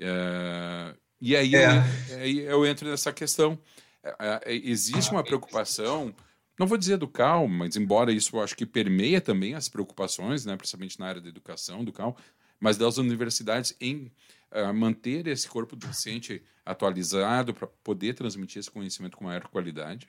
[0.00, 0.98] Uh,
[1.32, 1.82] e aí, é.
[2.10, 3.58] eu, eu entro nessa questão.
[4.04, 6.14] Uh, existe uma preocupação
[6.58, 10.44] não vou dizer do CAL, mas embora isso eu acho que permeia também as preocupações,
[10.44, 12.16] né, principalmente na área da educação do CAL,
[12.60, 14.12] mas das universidades em
[14.52, 20.08] uh, manter esse corpo docente atualizado para poder transmitir esse conhecimento com maior qualidade?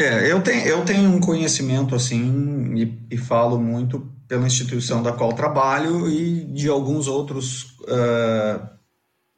[0.00, 5.12] É, eu tenho, eu tenho um conhecimento assim e, e falo muito pela instituição da
[5.12, 8.79] qual trabalho e de alguns outros uh,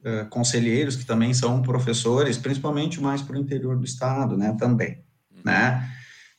[0.04, 5.02] uh, conselheiros que também são professores, principalmente mais para o interior do estado, né, também,
[5.30, 5.42] uhum.
[5.44, 5.88] né?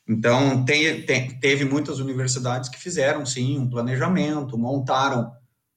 [0.08, 5.32] Então, tem, tem, teve muitas universidades que fizeram, sim, um planejamento, montaram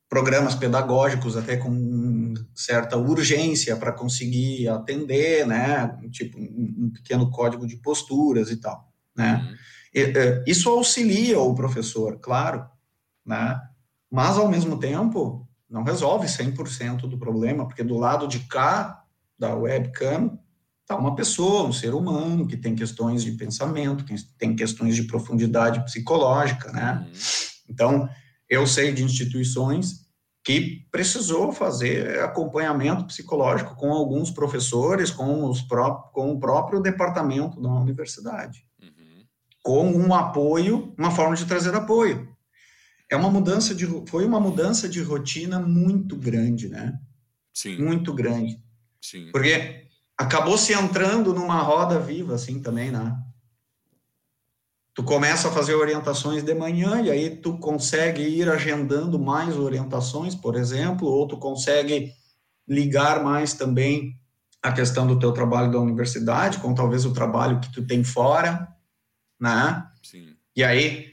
[0.09, 7.67] programas pedagógicos até com certa urgência para conseguir atender, né, tipo um, um, pequeno código
[7.67, 9.37] de posturas e tal, né.
[9.37, 9.57] Uhum.
[9.95, 12.67] E, e, isso auxilia o professor, claro,
[13.25, 13.61] né,
[14.11, 19.05] mas ao mesmo tempo não resolve 100% do problema, porque do lado de cá
[19.39, 20.39] da webcam
[20.87, 25.03] Tá uma pessoa, um ser humano que tem questões de pensamento, que tem questões de
[25.03, 27.05] profundidade psicológica, né?
[27.05, 27.13] Uhum.
[27.69, 28.09] Então,
[28.49, 30.07] eu sei de instituições
[30.45, 37.61] que precisou fazer acompanhamento psicológico com alguns professores, com, os pró com o próprio departamento
[37.61, 39.25] da universidade, uhum.
[39.65, 42.29] com um apoio, uma forma de trazer apoio.
[43.11, 46.99] É uma mudança de, foi uma mudança de rotina muito grande, né?
[47.55, 47.79] Sim.
[47.79, 48.61] Muito grande.
[49.01, 49.31] Sim.
[49.31, 53.17] Porque acabou se entrando numa roda viva, assim, também, né?
[54.95, 60.35] Tu começa a fazer orientações de manhã e aí tu consegue ir agendando mais orientações,
[60.35, 62.13] por exemplo, ou tu consegue
[62.67, 64.19] ligar mais também
[64.63, 68.67] a questão do teu trabalho da universidade com talvez o trabalho que tu tem fora,
[69.39, 69.87] né?
[70.03, 70.35] Sim.
[70.57, 71.13] E aí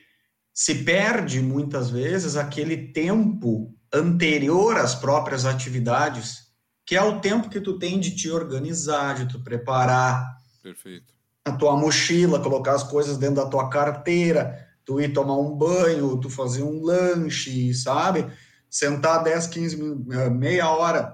[0.53, 6.43] se perde muitas vezes aquele tempo anterior às próprias atividades,
[6.85, 10.37] que é o tempo que tu tem de te organizar, de tu preparar.
[10.61, 11.13] Perfeito
[11.45, 16.17] a tua mochila, colocar as coisas dentro da tua carteira, tu ir tomar um banho,
[16.17, 18.25] tu fazer um lanche, sabe?
[18.69, 21.13] Sentar 10, 15 minutos, meia hora,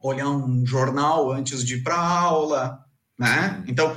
[0.00, 2.78] olhar um jornal antes de ir para aula,
[3.18, 3.64] né?
[3.66, 3.96] Então,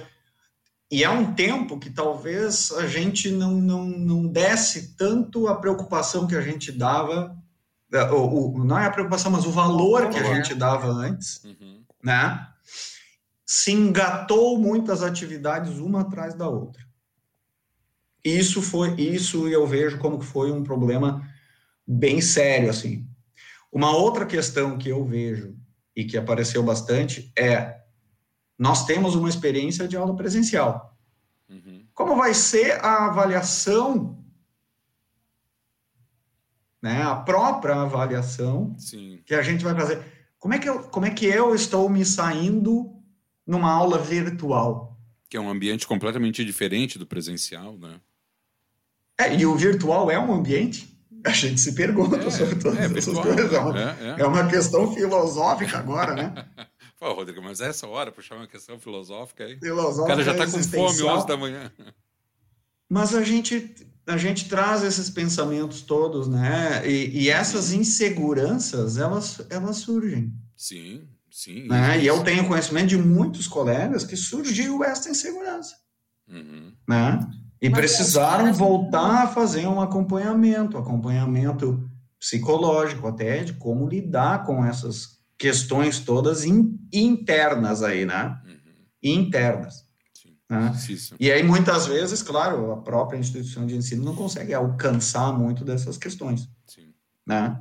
[0.90, 6.26] e é um tempo que talvez a gente não, não, não desse tanto a preocupação
[6.26, 7.36] que a gente dava,
[7.94, 11.44] é, o, o não é a preocupação, mas o valor que a gente dava antes,
[11.44, 11.84] uhum.
[12.04, 12.48] né?
[13.48, 16.86] se engatou muitas atividades uma atrás da outra.
[18.22, 21.26] Isso foi, isso eu vejo como que foi um problema
[21.88, 23.08] bem sério assim.
[23.72, 25.56] Uma outra questão que eu vejo
[25.96, 27.77] e que apareceu bastante é
[28.58, 30.98] nós temos uma experiência de aula presencial.
[31.50, 31.86] Uhum.
[31.94, 34.18] Como vai ser a avaliação,
[36.82, 39.22] né, a própria avaliação Sim.
[39.26, 40.04] que a gente vai fazer?
[40.40, 42.98] Como é que eu, como é que eu estou me saindo
[43.48, 45.00] numa aula virtual.
[45.30, 48.02] Que é um ambiente completamente diferente do presencial, né?
[49.18, 50.96] É, e o virtual é um ambiente?
[51.26, 53.54] A gente se pergunta é, sobre todas é, essas virtual, coisas.
[53.54, 54.22] É uma, é, é.
[54.22, 56.46] é uma, questão filosófica agora, né?
[57.00, 59.58] Pô, Rodrigo, mas é essa hora puxar uma questão filosófica aí.
[59.60, 61.72] Filosófica o cara já está com fome 11 da manhã.
[62.90, 63.76] Mas a gente,
[64.08, 66.88] a gente traz esses pensamentos todos, né?
[66.88, 70.34] E, e essas inseguranças, elas, elas surgem.
[70.56, 71.08] Sim,
[71.38, 71.68] Sim.
[71.68, 72.02] Né?
[72.02, 75.76] E eu tenho conhecimento de muitos colegas que surgiu essa insegurança.
[76.28, 76.74] Uhum.
[76.88, 77.30] Né?
[77.62, 81.88] E Mas precisaram voltar a fazer um acompanhamento, acompanhamento
[82.20, 88.40] psicológico até, de como lidar com essas questões todas in, internas aí, né?
[88.46, 88.56] Uhum.
[89.04, 89.88] Internas.
[90.50, 90.74] Né?
[91.20, 95.98] E aí, muitas vezes, claro, a própria instituição de ensino não consegue alcançar muito dessas
[95.98, 96.50] questões.
[96.66, 96.94] Sim.
[97.26, 97.60] Né?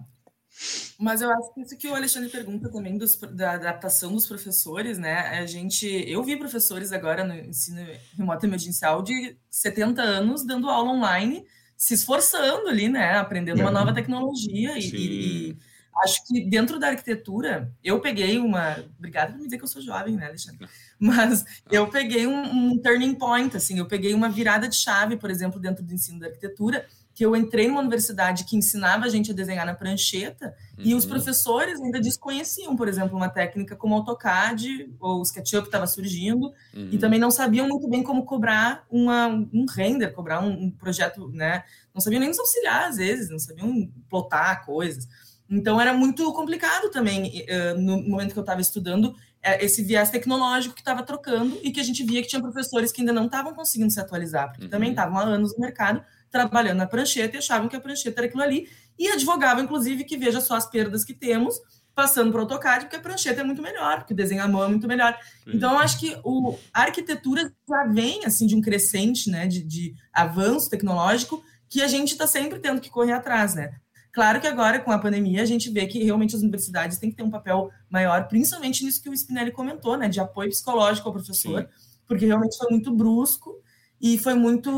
[0.99, 4.97] Mas eu acho que isso que o Alexandre pergunta também dos, da adaptação dos professores,
[4.97, 5.39] né?
[5.39, 7.85] A gente, eu vi professores agora no ensino
[8.17, 11.45] remoto emergencial de 70 anos dando aula online,
[11.77, 13.19] se esforçando ali, né?
[13.19, 15.57] Aprendendo uma nova tecnologia e, e,
[16.03, 19.83] acho que dentro da arquitetura eu peguei uma, obrigada por me dizer que eu sou
[19.83, 20.69] jovem, né, Alexandre?
[20.99, 25.31] Mas eu peguei um, um turning point, assim, eu peguei uma virada de chave, por
[25.31, 29.31] exemplo, dentro do ensino da arquitetura que eu entrei numa universidade que ensinava a gente
[29.31, 30.85] a desenhar na prancheta uhum.
[30.85, 31.11] e os uhum.
[31.13, 36.91] professores ainda desconheciam, por exemplo, uma técnica como AutoCAD ou SketchUp estava surgindo uhum.
[36.93, 41.31] e também não sabiam muito bem como cobrar uma, um render, cobrar um, um, projeto,
[41.31, 41.65] né?
[41.95, 45.09] Não sabiam nem nos auxiliar às vezes, não sabiam plotar coisas.
[45.49, 47.45] Então era muito complicado também
[47.79, 49.15] no momento que eu estava estudando
[49.47, 52.91] é, esse viés tecnológico que estava trocando e que a gente via que tinha professores
[52.91, 54.71] que ainda não estavam conseguindo se atualizar, porque uhum.
[54.71, 58.27] também estavam há anos no mercado trabalhando na prancheta e achavam que a prancheta era
[58.27, 61.55] aquilo ali, e advogavam, inclusive, que veja só as perdas que temos
[61.95, 64.65] passando para o AutoCAD, porque a prancheta é muito melhor, porque o desenho à mão
[64.65, 65.17] é muito melhor.
[65.45, 65.53] Sim.
[65.55, 69.63] Então, eu acho que o, a arquitetura já vem, assim, de um crescente, né, de,
[69.63, 73.77] de avanço tecnológico, que a gente está sempre tendo que correr atrás, né?
[74.17, 77.17] Claro que agora, com a pandemia, a gente vê que realmente as universidades têm que
[77.17, 81.13] ter um papel maior, principalmente nisso que o Spinelli comentou, né, de apoio psicológico ao
[81.13, 81.69] professor, Sim.
[82.09, 83.61] porque realmente foi muito brusco
[84.01, 84.71] e foi muito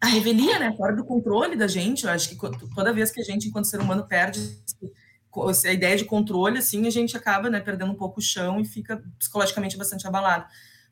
[0.00, 2.04] a revelia, né, fora do controle da gente.
[2.04, 2.36] Eu acho que
[2.74, 4.40] toda vez que a gente, enquanto ser humano, perde
[5.64, 8.64] a ideia de controle, assim, a gente acaba, né, perdendo um pouco o chão e
[8.64, 10.46] fica psicologicamente bastante abalado.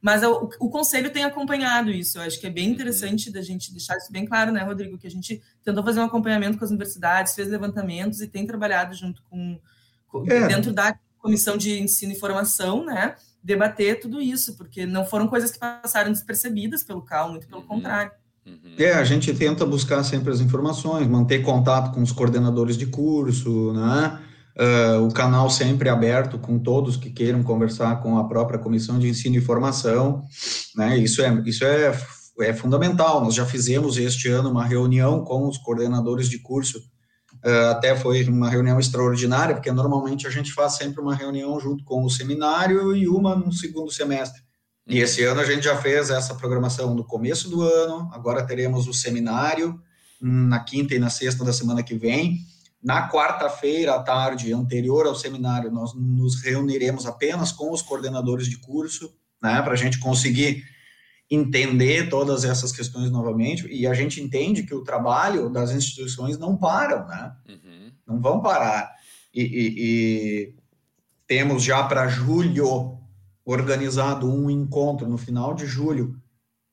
[0.06, 2.18] Mas o, o, conselho tem acompanhado isso.
[2.18, 2.74] Eu acho que é bem uhum.
[2.74, 4.96] interessante da gente deixar isso bem claro, né, Rodrigo?
[4.96, 8.94] Que a gente tentou fazer um acompanhamento com as universidades, fez levantamentos e tem trabalhado
[8.94, 9.58] junto com,
[10.06, 10.46] com é.
[10.46, 13.16] dentro da comissão de ensino e formação, né?
[13.42, 17.66] Debater tudo isso, porque não foram coisas que passaram despercebidas pelo CAL, muito pelo uhum.
[17.66, 18.12] contrário.
[18.46, 18.76] Uhum.
[18.78, 23.72] É, a gente tenta buscar sempre as informações, manter contato com os coordenadores de curso,
[23.72, 24.22] né?
[24.58, 29.06] Uh, o canal sempre aberto com todos que queiram conversar com a própria comissão de
[29.06, 30.22] ensino e formação,
[30.74, 30.96] né?
[30.96, 31.94] Isso é, isso é,
[32.40, 33.22] é fundamental.
[33.22, 36.80] Nós já fizemos este ano uma reunião com os coordenadores de curso
[37.44, 41.84] Uh, até foi uma reunião extraordinária, porque normalmente a gente faz sempre uma reunião junto
[41.84, 44.42] com o seminário e uma no segundo semestre.
[44.86, 45.04] E uhum.
[45.04, 48.92] esse ano a gente já fez essa programação no começo do ano, agora teremos o
[48.92, 49.80] seminário
[50.20, 52.38] na quinta e na sexta da semana que vem.
[52.86, 58.58] Na quarta-feira à tarde, anterior ao seminário, nós nos reuniremos apenas com os coordenadores de
[58.58, 60.62] curso, né, para a gente conseguir
[61.28, 66.56] entender todas essas questões novamente, e a gente entende que o trabalho das instituições não
[66.56, 67.32] param, né?
[67.48, 67.92] Uhum.
[68.06, 68.94] Não vão parar.
[69.34, 70.54] E, e, e
[71.26, 73.00] temos já para julho
[73.44, 76.16] organizado um encontro no final de julho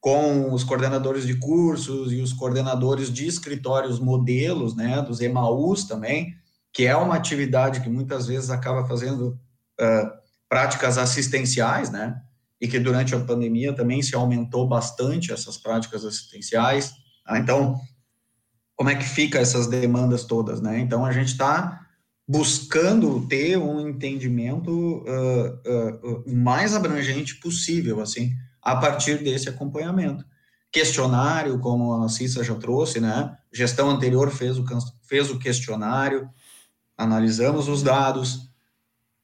[0.04, 6.36] com os coordenadores de cursos e os coordenadores de escritórios modelos, né, dos EMAUs também,
[6.74, 9.40] que é uma atividade que muitas vezes acaba fazendo
[9.80, 10.10] uh,
[10.50, 12.22] práticas assistenciais, né,
[12.60, 16.92] e que durante a pandemia também se aumentou bastante essas práticas assistenciais.
[17.26, 17.40] Tá?
[17.40, 17.80] Então,
[18.76, 20.80] como é que fica essas demandas todas, né?
[20.80, 21.80] Então, a gente está
[22.28, 30.26] buscando ter um entendimento uh, uh, mais abrangente possível, assim, a partir desse acompanhamento.
[30.72, 33.38] Questionário, como a Cissa já trouxe, né?
[33.52, 34.66] Gestão anterior fez o,
[35.04, 36.30] fez o questionário,
[36.98, 38.50] analisamos os dados,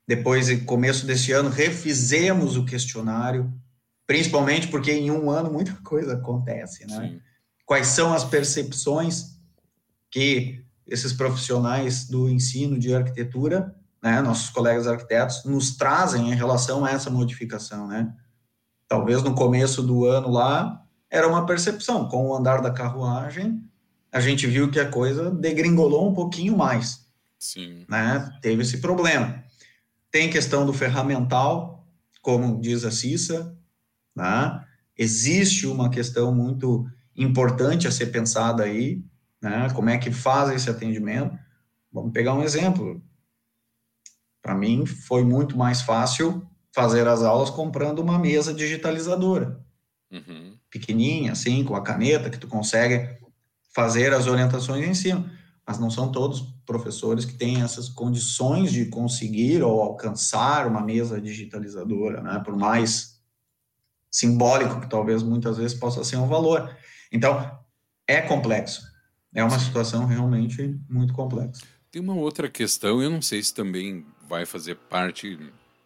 [0.10, 3.54] depois, no começo desse ano, refizemos o questionário,
[4.08, 7.10] principalmente porque em um ano muita coisa acontece, né?
[7.10, 7.21] Sim.
[7.63, 9.38] Quais são as percepções
[10.10, 16.84] que esses profissionais do ensino de arquitetura, né, nossos colegas arquitetos, nos trazem em relação
[16.84, 18.12] a essa modificação, né?
[18.89, 22.10] Talvez no começo do ano lá, era uma percepção.
[22.10, 23.63] Com o andar da carruagem,
[24.12, 27.06] a gente viu que a coisa degringolou um pouquinho mais.
[27.38, 27.86] Sim.
[27.88, 28.30] Né?
[28.41, 29.43] Teve esse problema.
[30.12, 31.88] Tem questão do ferramental,
[32.21, 33.56] como diz a Cissa,
[34.15, 34.65] né?
[34.97, 39.04] existe uma questão muito importante a ser pensada aí,
[39.39, 39.69] né?
[39.75, 41.38] como é que faz esse atendimento.
[41.93, 43.02] Vamos pegar um exemplo.
[44.41, 49.60] Para mim, foi muito mais fácil fazer as aulas comprando uma mesa digitalizadora.
[50.12, 50.58] Uhum.
[50.69, 53.17] Pequenininha, assim, com a caneta, que tu consegue
[53.73, 55.32] fazer as orientações em cima.
[55.65, 61.21] Mas não são todos professores que têm essas condições de conseguir ou alcançar uma mesa
[61.21, 62.41] digitalizadora, né?
[62.43, 63.19] Por mais
[64.12, 66.75] simbólico que talvez muitas vezes possa ser um valor.
[67.12, 67.60] Então,
[68.08, 68.82] é complexo.
[69.34, 71.62] É uma situação realmente muito complexa.
[71.91, 75.39] Tem uma outra questão, eu não sei se também vai fazer parte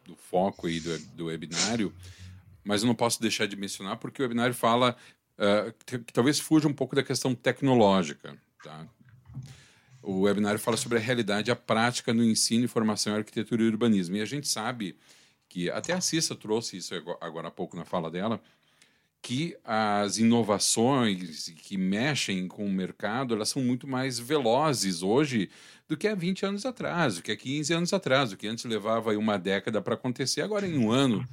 [0.05, 1.93] do foco aí do, do webinário,
[2.63, 4.95] mas eu não posso deixar de mencionar porque o webinário fala
[5.37, 8.37] uh, que, talvez fuja um pouco da questão tecnológica.
[8.63, 8.87] Tá?
[10.01, 14.15] O webinário fala sobre a realidade, a prática no ensino e formação arquitetura e urbanismo.
[14.17, 14.97] E a gente sabe
[15.47, 18.41] que, até a Cissa trouxe isso agora há pouco na fala dela,
[19.21, 25.49] que as inovações que mexem com o mercado, elas são muito mais velozes hoje
[25.93, 28.65] do que há 20 anos atrás, do que há 15 anos atrás, do que antes
[28.65, 31.23] levava uma década para acontecer, agora em um ano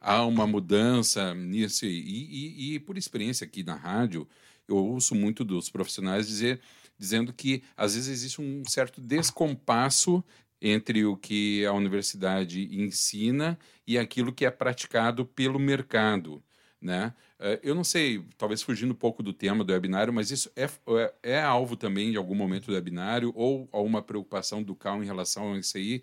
[0.00, 1.84] há uma mudança nisso.
[1.84, 4.26] E, e, e, por experiência aqui na rádio,
[4.66, 6.62] eu ouço muito dos profissionais dizer,
[6.98, 10.24] dizendo que às vezes existe um certo descompasso
[10.62, 16.42] entre o que a universidade ensina e aquilo que é praticado pelo mercado.
[16.80, 17.12] Né?
[17.40, 20.68] Eh, eu não sei, talvez fugindo um pouco do tema do webinário, mas isso é,
[20.88, 25.06] é, é alvo também de algum momento do webinário ou alguma preocupação do CAL em
[25.06, 26.02] relação a isso aí,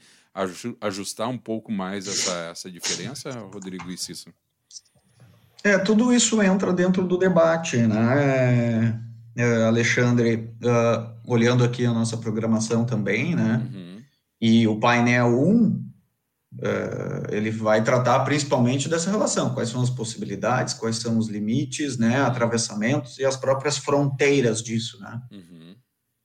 [0.81, 4.33] ajustar um pouco mais essa, essa diferença, Rodrigo e Cício?
[5.63, 8.99] É, tudo isso entra dentro do debate, né,
[9.35, 14.01] é, Alexandre, uh, olhando aqui a nossa programação também, né, uhum.
[14.41, 15.92] e o painel 1, Uh,
[17.31, 22.21] ele vai tratar principalmente dessa relação, quais são as possibilidades, quais são os limites, né,
[22.21, 25.75] atravessamentos e as próprias fronteiras disso, né, uhum.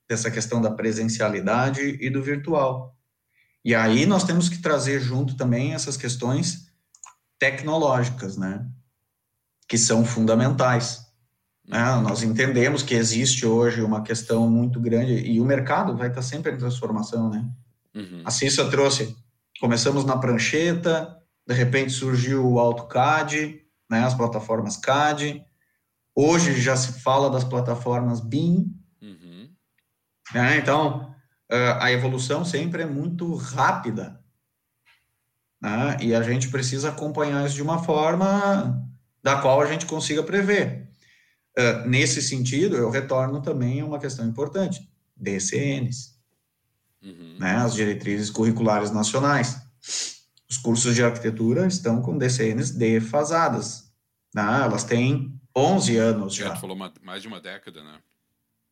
[0.08, 2.94] dessa questão da presencialidade e do virtual.
[3.64, 6.68] E aí nós temos que trazer junto também essas questões
[7.38, 8.66] tecnológicas, né,
[9.68, 11.06] que são fundamentais.
[11.66, 11.84] Né?
[12.00, 16.52] Nós entendemos que existe hoje uma questão muito grande e o mercado vai estar sempre
[16.52, 17.48] em transformação, né.
[17.94, 18.22] Uhum.
[18.24, 19.16] A Cissa trouxe
[19.60, 21.16] começamos na prancheta,
[21.46, 25.44] de repente surgiu o AutoCAD, né, as plataformas CAD.
[26.14, 28.74] Hoje já se fala das plataformas BIM.
[29.00, 29.50] Uhum.
[30.34, 31.14] Né, então,
[31.80, 34.20] a evolução sempre é muito rápida.
[35.61, 38.84] Né, e a gente precisa acompanhar isso de uma forma
[39.22, 40.88] da qual a gente consiga prever.
[41.59, 46.17] Uh, nesse sentido, eu retorno também a uma questão importante: DCNs
[47.03, 47.36] uhum.
[47.38, 49.61] né, as diretrizes curriculares nacionais.
[50.49, 53.92] Os cursos de arquitetura estão com DCNs defasadas.
[54.34, 54.62] Né?
[54.62, 56.49] Elas têm 11 anos já.
[56.49, 57.99] Já falou uma, mais de uma década, né?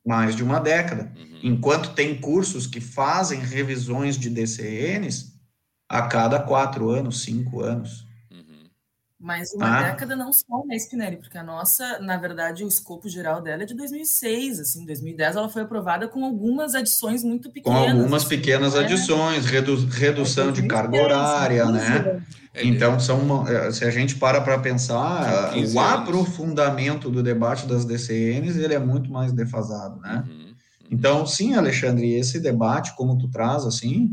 [0.06, 1.12] mais de uma década.
[1.16, 1.40] Uhum.
[1.42, 5.34] Enquanto tem cursos que fazem revisões de DCNs
[5.88, 8.05] a cada quatro anos, cinco anos.
[9.18, 9.82] Mas uma ah.
[9.82, 11.16] década não só, né, Spinelli?
[11.16, 15.48] Porque a nossa, na verdade, o escopo geral dela é de 2006, assim, 2010 ela
[15.48, 17.78] foi aprovada com algumas adições muito pequenas.
[17.78, 18.80] Com algumas pequenas né?
[18.80, 22.22] adições, redu redução é de carga horária, né?
[22.52, 27.86] É, então, são, é, se a gente para para pensar, o aprofundamento do debate das
[27.86, 30.24] DCNs, ele é muito mais defasado, né?
[30.26, 30.54] Uhum, uhum.
[30.90, 34.10] Então, sim, Alexandre, esse debate, como tu traz, assim,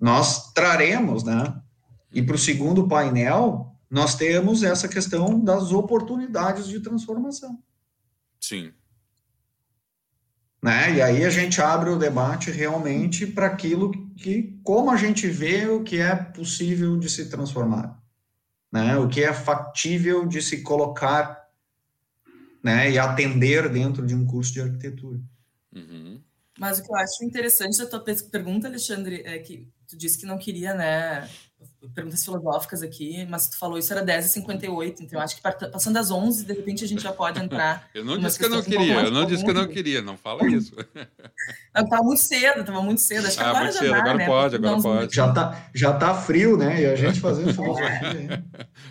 [0.00, 1.52] nós traremos, né?
[2.12, 7.62] E para o segundo painel, nós temos essa questão das oportunidades de transformação.
[8.40, 8.72] Sim.
[10.62, 10.94] Né?
[10.94, 15.66] E aí a gente abre o debate realmente para aquilo que, como a gente vê
[15.66, 18.02] o que é possível de se transformar,
[18.72, 18.96] né?
[18.96, 21.48] O que é factível de se colocar,
[22.62, 22.90] né?
[22.90, 25.20] E atender dentro de um curso de arquitetura.
[25.72, 26.20] Uhum.
[26.58, 30.26] Mas o que eu acho interessante da tua pergunta, Alexandre, é que tu disse que
[30.26, 31.28] não queria, né,
[31.94, 36.10] perguntas filosóficas aqui, mas tu falou isso era 10h58, então eu acho que passando das
[36.10, 37.88] 11 de repente a gente já pode entrar.
[37.94, 40.16] eu não disse que eu não queria, eu não disse que eu não queria, não
[40.16, 40.74] fala isso.
[41.74, 44.16] Não, tava muito cedo, tava muito cedo, acho que ah, agora já cedo, dá, agora
[44.16, 44.26] né?
[44.26, 45.14] pode, agora pode.
[45.14, 48.44] Já tá, já tá frio, né, e a gente fazendo filosofia.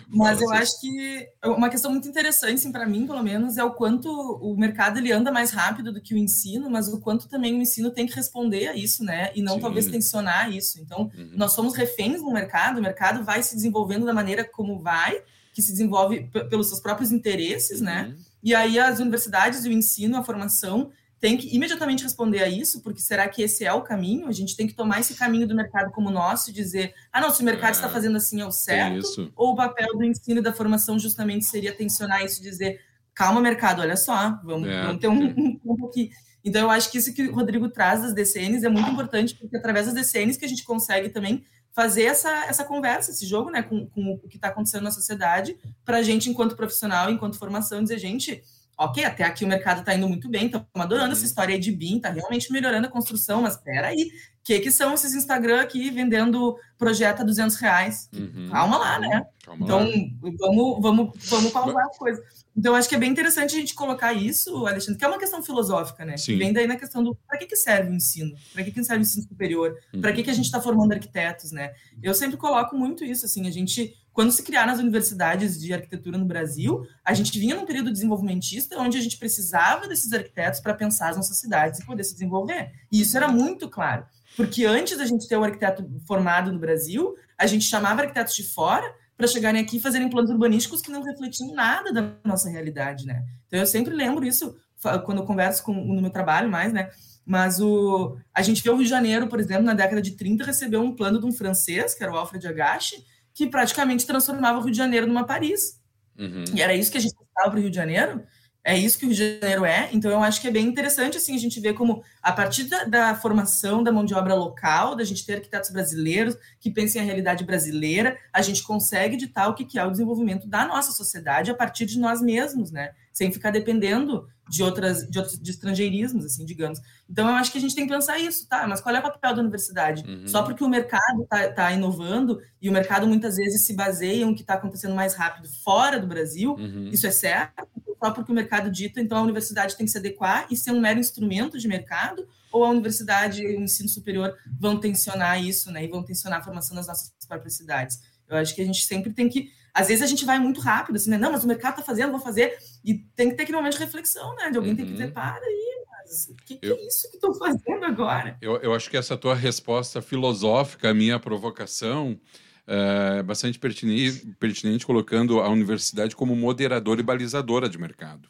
[0.08, 3.72] mas eu acho que uma questão muito interessante, assim, para mim, pelo menos, é o
[3.72, 7.58] quanto o mercado ele anda mais rápido do que o ensino, mas o quanto também
[7.58, 9.60] o ensino tem que responder a isso, né, e não Sim.
[9.60, 10.80] talvez tensionar isso.
[10.80, 11.32] Então, uhum.
[11.34, 15.22] nós somos reféns no mercado, o mercado vai se desenvolvendo da maneira como vai,
[15.52, 18.02] que se desenvolve pelos seus próprios interesses, né?
[18.02, 18.08] uhum.
[18.08, 18.16] né?
[18.42, 22.82] E aí as universidades e o ensino, a formação, tem que imediatamente responder a isso,
[22.82, 24.28] porque será que esse é o caminho?
[24.28, 27.30] A gente tem que tomar esse caminho do mercado como nosso e dizer, ah, não,
[27.30, 30.40] se o mercado é, está fazendo assim é o certo, ou o papel do ensino
[30.40, 32.80] e da formação justamente seria tensionar isso e dizer,
[33.14, 36.10] calma, mercado, olha só, vamos, é, vamos ter um, um, um aqui.
[36.44, 39.56] Então, eu acho que isso que o Rodrigo traz das DCNs é muito importante, porque
[39.56, 41.42] através das DCNs que a gente consegue também
[41.76, 45.58] fazer essa, essa conversa, esse jogo, né, com, com o que está acontecendo na sociedade,
[45.84, 48.42] para a gente, enquanto profissional, enquanto formação, dizer, gente,
[48.78, 51.26] ok, até aqui o mercado está indo muito bem, estamos adorando essa uhum.
[51.26, 54.70] história aí de BIM, está realmente melhorando a construção, mas espera aí, o que, que
[54.70, 58.08] são esses Instagram aqui vendendo projeto a 200 reais?
[58.14, 58.48] Uhum.
[58.50, 59.26] Calma lá, né?
[59.44, 60.32] Calma então, lá.
[60.38, 62.24] vamos, vamos, vamos pausar as coisas.
[62.56, 65.42] Então, acho que é bem interessante a gente colocar isso, Alexandre, que é uma questão
[65.42, 66.16] filosófica, né?
[66.16, 66.38] Sim.
[66.38, 68.34] vem daí na questão do para que, que serve o ensino?
[68.52, 69.76] Para que, que serve o ensino superior?
[69.92, 70.00] Uhum.
[70.00, 71.72] Para que, que a gente está formando arquitetos, né?
[72.02, 76.16] Eu sempre coloco muito isso, assim, a gente, quando se criaram as universidades de arquitetura
[76.16, 80.72] no Brasil, a gente vinha num período desenvolvimentista onde a gente precisava desses arquitetos para
[80.72, 82.72] pensar as nossas cidades e poder se desenvolver.
[82.90, 84.06] E isso era muito claro.
[84.34, 88.42] Porque antes da gente ter o arquiteto formado no Brasil, a gente chamava arquitetos de
[88.42, 93.04] fora para chegarem aqui e fazerem planos urbanísticos que não refletiam nada da nossa realidade,
[93.04, 93.22] né?
[93.46, 94.56] Então eu sempre lembro isso
[95.04, 96.88] quando eu converso com, no meu trabalho mais, né?
[97.26, 100.42] Mas o, a gente vê o Rio de Janeiro, por exemplo, na década de 30,
[100.42, 103.04] recebeu um plano de um francês, que era o Alfred Agache,
[103.36, 105.78] que praticamente transformava o Rio de Janeiro numa Paris.
[106.18, 106.44] Uhum.
[106.54, 108.24] E era isso que a gente precisava para o Rio de Janeiro.
[108.64, 109.90] É isso que o Rio de Janeiro é.
[109.92, 112.84] Então, eu acho que é bem interessante assim, a gente ver como, a partir da,
[112.84, 117.04] da, formação da mão de obra local, da gente ter arquitetos brasileiros que pensem a
[117.04, 121.54] realidade brasileira, a gente consegue ditar o que é o desenvolvimento da nossa sociedade a
[121.54, 122.92] partir de nós mesmos, né?
[123.12, 126.80] Sem ficar dependendo de outras de outros de estrangeirismos, assim, digamos.
[127.08, 128.66] Então, eu acho que a gente tem que pensar isso, tá?
[128.66, 130.04] Mas qual é o papel da universidade?
[130.08, 130.28] Uhum.
[130.28, 134.30] Só porque o mercado está tá inovando e o mercado muitas vezes se baseia em
[134.30, 136.88] o que está acontecendo mais rápido fora do Brasil, uhum.
[136.92, 137.66] isso é certo?
[138.02, 140.80] Só porque o mercado dita, então a universidade tem que se adequar e ser um
[140.80, 142.26] mero instrumento de mercado?
[142.52, 145.84] Ou a universidade e o ensino superior vão tensionar isso, né?
[145.84, 148.00] E vão tensionar a formação das nossas próprias cidades?
[148.28, 150.96] Eu acho que a gente sempre tem que às vezes a gente vai muito rápido,
[150.96, 151.18] assim, né?
[151.18, 152.56] Não, mas o mercado está fazendo, vou fazer.
[152.86, 154.48] E tem que ter aquele momento de reflexão, né?
[154.48, 154.76] De alguém uhum.
[154.76, 155.12] tem que dizer, uhum.
[155.12, 158.38] para aí, mas o que, que eu, é isso que estou fazendo agora?
[158.40, 162.16] Eu, eu acho que essa tua resposta filosófica, a minha provocação,
[162.64, 168.28] é bastante pertinente, pertinente, colocando a universidade como moderadora e balizadora de mercado.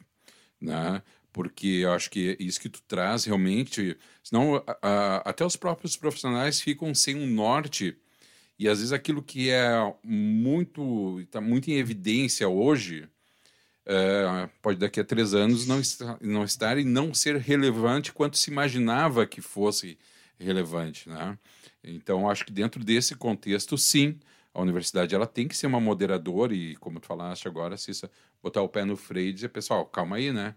[0.59, 1.03] Né?
[1.31, 5.95] Porque eu acho que isso que tu traz realmente, senão a, a, até os próprios
[5.95, 7.95] profissionais ficam sem um norte
[8.57, 13.07] e às vezes aquilo que é muito está muito em evidência hoje
[13.89, 18.37] é, pode daqui a três anos não estar, não estar e não ser relevante quanto
[18.37, 19.97] se imaginava que fosse
[20.37, 21.39] relevante, né?
[21.81, 24.19] Então acho que dentro desse contexto, sim,
[24.53, 28.11] a universidade ela tem que ser uma moderadora e como tu falaste agora, Cissa,
[28.43, 30.53] botar o pé no freio e dizer pessoal, calma aí, né?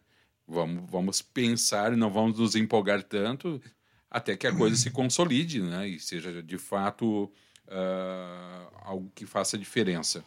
[0.49, 3.63] Vamos, vamos pensar e não vamos nos empolgar tanto
[4.11, 5.87] até que a coisa se consolide, né?
[5.87, 7.31] E seja de fato
[7.69, 10.25] uh, algo que faça diferença.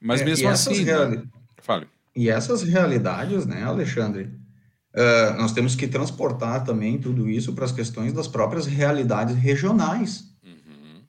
[0.00, 0.84] Mas é, mesmo assim.
[0.84, 1.28] Reali...
[1.56, 1.88] Fale.
[2.18, 4.38] E essas realidades, né, Alexandre?
[4.94, 10.24] uh, nós temos que transportar também tudo isso para as questões das próprias realidades regionais.
[10.44, 11.02] Uhum.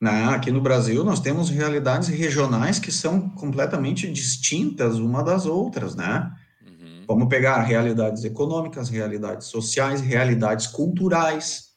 [0.00, 0.24] Né?
[0.26, 6.32] Aqui no Brasil, nós temos realidades regionais que são completamente distintas uma das outras, né?
[6.62, 7.04] Uhum.
[7.06, 11.68] Vamos pegar realidades econômicas, realidades sociais, realidades culturais,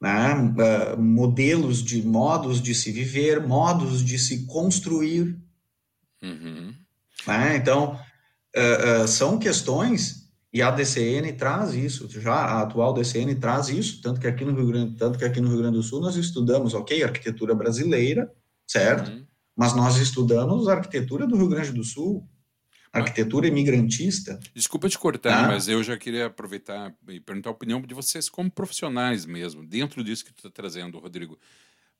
[0.00, 0.34] né?
[0.34, 5.38] Uh, modelos de modos de se viver, modos de se construir.
[6.22, 6.81] Uhum.
[7.26, 7.56] Né?
[7.56, 7.98] Então,
[8.56, 14.02] uh, uh, são questões e a DCN traz isso, já a atual DCN traz isso,
[14.02, 16.14] tanto que aqui no Rio Grande, tanto que aqui no Rio Grande do Sul nós
[16.14, 18.30] estudamos, ok, arquitetura brasileira,
[18.66, 19.10] certo?
[19.10, 19.24] Uhum.
[19.56, 22.28] Mas nós estudamos a arquitetura do Rio Grande do Sul,
[22.92, 24.38] arquitetura imigrantista.
[24.54, 25.48] Desculpa te cortar, tá?
[25.48, 30.04] mas eu já queria aproveitar e perguntar a opinião de vocês como profissionais mesmo, dentro
[30.04, 31.38] disso que tu está trazendo, Rodrigo.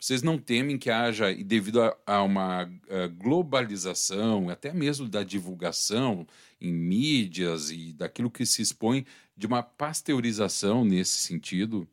[0.03, 5.23] Vocês não temem que haja, e devido a, a uma a globalização, até mesmo da
[5.23, 6.27] divulgação
[6.61, 11.87] em mídias e daquilo que se expõe, de uma pasteurização nesse sentido,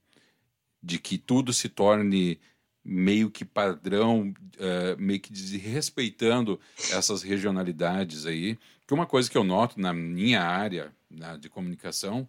[0.82, 2.40] de que tudo se torne
[2.84, 6.60] meio que padrão, uh, meio que desrespeitando
[6.92, 8.58] essas regionalidades aí.
[8.88, 12.28] Que uma coisa que eu noto na minha área na, de comunicação,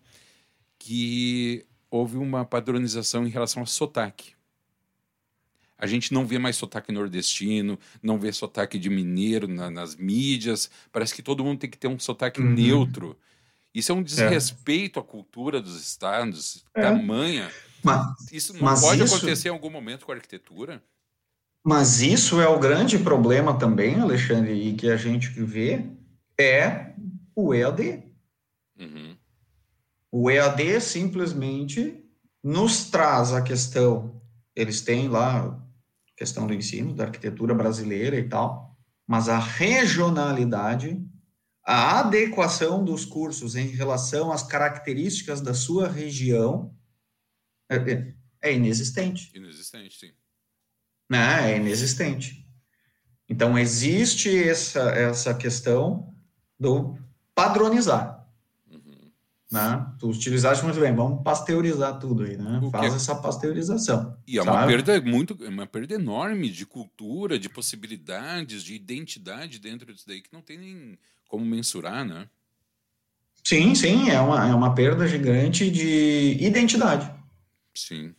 [0.78, 4.39] que houve uma padronização em relação ao sotaque.
[5.81, 10.70] A gente não vê mais sotaque nordestino, não vê sotaque de mineiro na, nas mídias.
[10.93, 12.53] Parece que todo mundo tem que ter um sotaque uhum.
[12.53, 13.16] neutro.
[13.74, 15.03] Isso é um desrespeito é.
[15.03, 16.83] à cultura dos estados, é.
[16.83, 17.51] tamanha.
[17.83, 19.16] Mas, isso não pode isso...
[19.16, 20.83] acontecer em algum momento com a arquitetura?
[21.64, 25.87] Mas isso é o grande problema também, Alexandre, e que a gente vê
[26.39, 26.93] é
[27.35, 28.03] o EAD.
[28.78, 29.16] Uhum.
[30.12, 32.05] O EAD simplesmente
[32.43, 34.20] nos traz a questão.
[34.55, 35.59] Eles têm lá
[36.20, 41.02] questão do ensino, da arquitetura brasileira e tal, mas a regionalidade,
[41.64, 46.76] a adequação dos cursos em relação às características da sua região
[47.70, 49.32] é, é, é inexistente.
[49.34, 50.12] Inexistente, sim.
[51.08, 51.52] Né?
[51.52, 52.46] É inexistente.
[53.26, 56.14] Então, existe essa, essa questão
[56.58, 56.98] do
[57.34, 58.19] padronizar.
[59.51, 59.84] Né?
[59.98, 62.61] Tu utilizaste muito bem, vamos pasteurizar tudo aí, né?
[62.62, 62.96] O Faz que...
[62.96, 64.16] essa pasteurização.
[64.24, 69.59] E é uma perda muito, é uma perda enorme de cultura, de possibilidades, de identidade
[69.59, 70.98] dentro disso daí que não tem nem
[71.28, 72.28] como mensurar, né?
[73.42, 77.11] Sim, sim, é uma, é uma perda gigante de identidade.
[77.74, 78.14] Sim.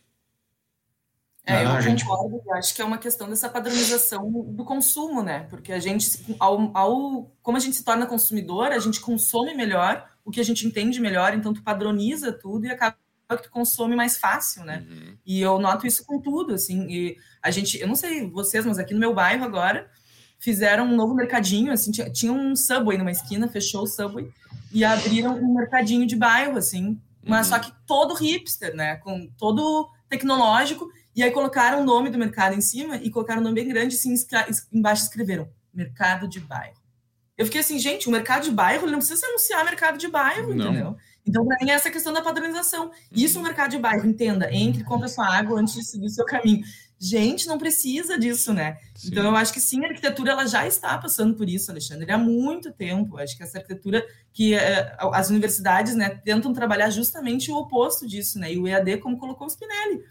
[1.46, 2.04] É, eu ah, gente...
[2.04, 5.46] concordo, eu acho que é uma questão dessa padronização do consumo, né?
[5.50, 10.11] Porque a gente, ao, ao, como a gente se torna consumidor, a gente consome melhor
[10.24, 12.96] o que a gente entende melhor, então tu padroniza tudo e acaba
[13.30, 14.86] que tu consome mais fácil, né?
[14.88, 15.16] Uhum.
[15.24, 18.78] E eu noto isso com tudo, assim, e a gente, eu não sei vocês, mas
[18.78, 19.90] aqui no meu bairro agora,
[20.38, 24.30] fizeram um novo mercadinho, assim, tinha, tinha um Subway numa esquina, fechou o Subway,
[24.70, 27.54] e abriram um mercadinho de bairro, assim, mas uhum.
[27.54, 28.96] só que todo hipster, né?
[28.96, 33.44] Com todo tecnológico, e aí colocaram o nome do mercado em cima e colocaram um
[33.44, 34.14] nome bem grande, assim,
[34.72, 36.81] embaixo escreveram mercado de bairro.
[37.36, 40.54] Eu fiquei assim, gente, o mercado de bairro ele não precisa anunciar mercado de bairro,
[40.54, 40.66] não.
[40.66, 40.96] entendeu?
[41.24, 42.90] Então, para mim, é essa questão da padronização.
[43.10, 46.24] Isso o mercado de bairro, entenda, entre, compra sua água antes de seguir o seu
[46.24, 46.64] caminho.
[46.98, 48.78] Gente, não precisa disso, né?
[48.94, 49.08] Sim.
[49.08, 52.18] Então, eu acho que sim, a arquitetura ela já está passando por isso, Alexandre, há
[52.18, 53.18] muito tempo.
[53.18, 58.38] Acho que essa arquitetura que é, as universidades né, tentam trabalhar justamente o oposto disso,
[58.38, 58.52] né?
[58.52, 60.04] E o EAD, como colocou o Spinelli,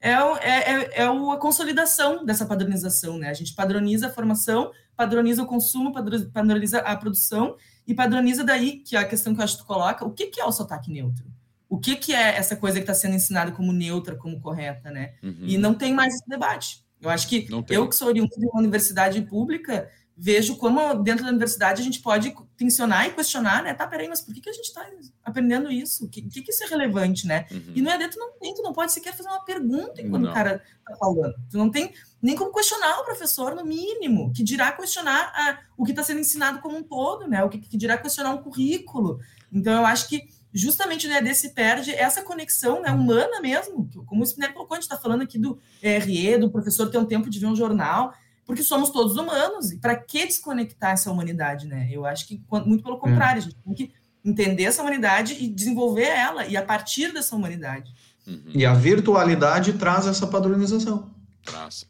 [0.00, 3.28] é, é, é, é a consolidação dessa padronização, né?
[3.28, 8.96] A gente padroniza a formação, padroniza o consumo, padroniza a produção e padroniza daí, que
[8.96, 10.90] é a questão que eu acho que tu coloca, o que, que é o sotaque
[10.90, 11.24] neutro?
[11.68, 15.14] O que, que é essa coisa que está sendo ensinada como neutra, como correta, né?
[15.22, 15.36] Uhum.
[15.42, 16.84] E não tem mais esse debate.
[17.00, 19.88] Eu acho que eu que sou oriundo de uma universidade pública,
[20.20, 23.72] vejo como dentro da universidade a gente pode tensionar e questionar, né?
[23.72, 24.84] Tá, peraí, mas por que, que a gente está
[25.24, 26.06] aprendendo isso?
[26.06, 27.46] O que, que, que, isso é relevante, né?
[27.52, 27.72] Uhum.
[27.76, 30.30] E no EAD tu não tem, tu não pode sequer fazer uma pergunta enquanto não.
[30.30, 31.34] o cara tá falando.
[31.48, 35.84] Tu não tem nem como questionar o professor, no mínimo, que dirá questionar a, o
[35.84, 37.44] que está sendo ensinado como um todo, né?
[37.44, 39.20] O que, que dirá questionar um currículo.
[39.52, 44.22] Então, eu acho que justamente no EAD se perde essa conexão né, humana mesmo, como
[44.22, 47.30] o Spinelli colocou, a gente está falando aqui do RE, do professor ter um tempo
[47.30, 48.12] de ver um jornal,
[48.48, 51.86] porque somos todos humanos, e para que desconectar essa humanidade, né?
[51.92, 53.42] Eu acho que, muito pelo contrário, é.
[53.42, 53.92] a gente tem que
[54.24, 57.92] entender essa humanidade e desenvolver ela, e a partir dessa humanidade.
[58.26, 58.52] Uhum.
[58.54, 61.10] E a virtualidade traz essa padronização.
[61.44, 61.86] Traz.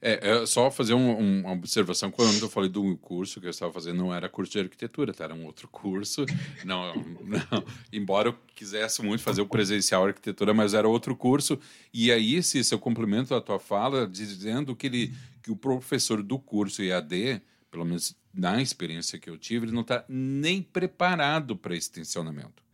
[0.00, 2.12] É, é só fazer um, uma observação.
[2.12, 5.24] Quando eu falei do curso que eu estava fazendo, não era curso de arquitetura, tá?
[5.24, 6.24] era um outro curso.
[6.64, 6.94] Não,
[7.24, 11.58] não, embora eu quisesse muito fazer o presencial arquitetura, mas era outro curso.
[11.92, 15.14] E aí, se eu complemento a tua fala, dizendo que, ele,
[15.46, 17.40] que o professor do curso IAD,
[17.70, 22.64] pelo menos na experiência que eu tive, ele não está nem preparado para esse tensionamento.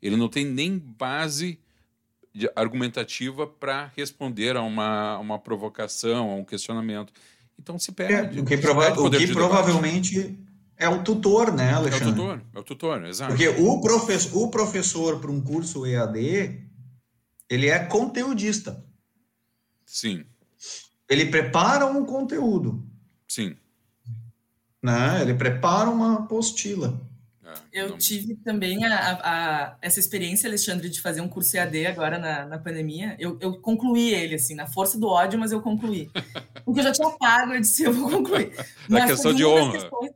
[0.00, 1.60] Ele não tem nem base
[2.56, 7.12] argumentativa para responder a uma, uma provocação, a um questionamento.
[7.58, 8.38] Então se perde.
[8.38, 10.38] É, o que, prova o que provavelmente
[10.78, 12.06] é o tutor, né, Alexandre?
[12.06, 13.32] É o tutor, é o tutor, exato.
[13.32, 16.66] Porque o, profe o professor para um curso EAD,
[17.50, 18.82] ele é conteudista.
[19.84, 20.24] Sim.
[21.12, 22.82] Ele prepara um conteúdo.
[23.28, 23.54] Sim.
[24.82, 25.20] Né?
[25.20, 26.98] Ele prepara uma apostila.
[27.44, 27.98] É, eu não...
[27.98, 32.58] tive também a, a, essa experiência, Alexandre, de fazer um curso EAD agora na, na
[32.58, 33.14] pandemia.
[33.18, 36.10] Eu, eu concluí ele, assim, na força do ódio, mas eu concluí.
[36.64, 38.52] Porque eu já tinha pago, eu disse, eu vou concluir.
[38.88, 39.72] Na questão de honra.
[39.72, 40.12] Questões...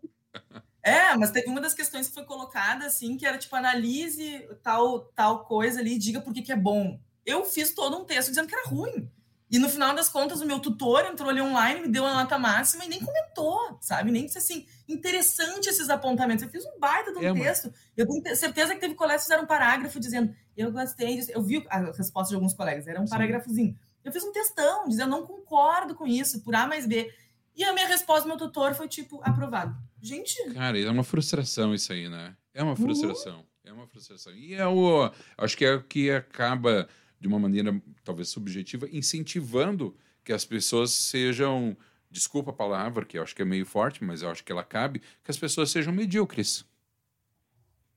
[0.82, 5.01] É, mas teve uma das questões que foi colocada, assim, que era tipo, analise tal,
[5.14, 6.99] tal coisa ali, diga por que, que é bom.
[7.26, 9.11] Eu fiz todo um texto dizendo que era ruim.
[9.49, 12.36] E no final das contas, o meu tutor entrou ali online, me deu a nota
[12.36, 14.11] máxima e nem comentou, sabe?
[14.11, 16.42] Nem disse assim, interessante esses apontamentos.
[16.42, 17.72] Eu fiz um baita de um é, texto.
[17.97, 21.30] Eu tenho certeza que teve colegas que fizeram um parágrafo dizendo, eu gostei disso.
[21.30, 23.12] Eu vi a resposta de alguns colegas, era um Sim.
[23.12, 23.78] parágrafozinho.
[24.05, 27.12] Eu fiz um textão, dizendo, não concordo com isso, por A mais B.
[27.55, 29.76] E a minha resposta do meu tutor foi tipo, aprovado.
[30.03, 30.36] Gente.
[30.55, 32.36] Cara, é uma frustração isso aí, né?
[32.53, 33.38] É uma frustração.
[33.38, 33.44] Uhum.
[33.64, 34.32] É uma frustração.
[34.34, 35.11] E é o.
[35.38, 36.88] Acho que é o que acaba
[37.26, 41.76] de uma maneira talvez subjetiva, incentivando que as pessoas sejam,
[42.10, 44.64] desculpa a palavra, que eu acho que é meio forte, mas eu acho que ela
[44.64, 46.64] cabe, que as pessoas sejam medíocres.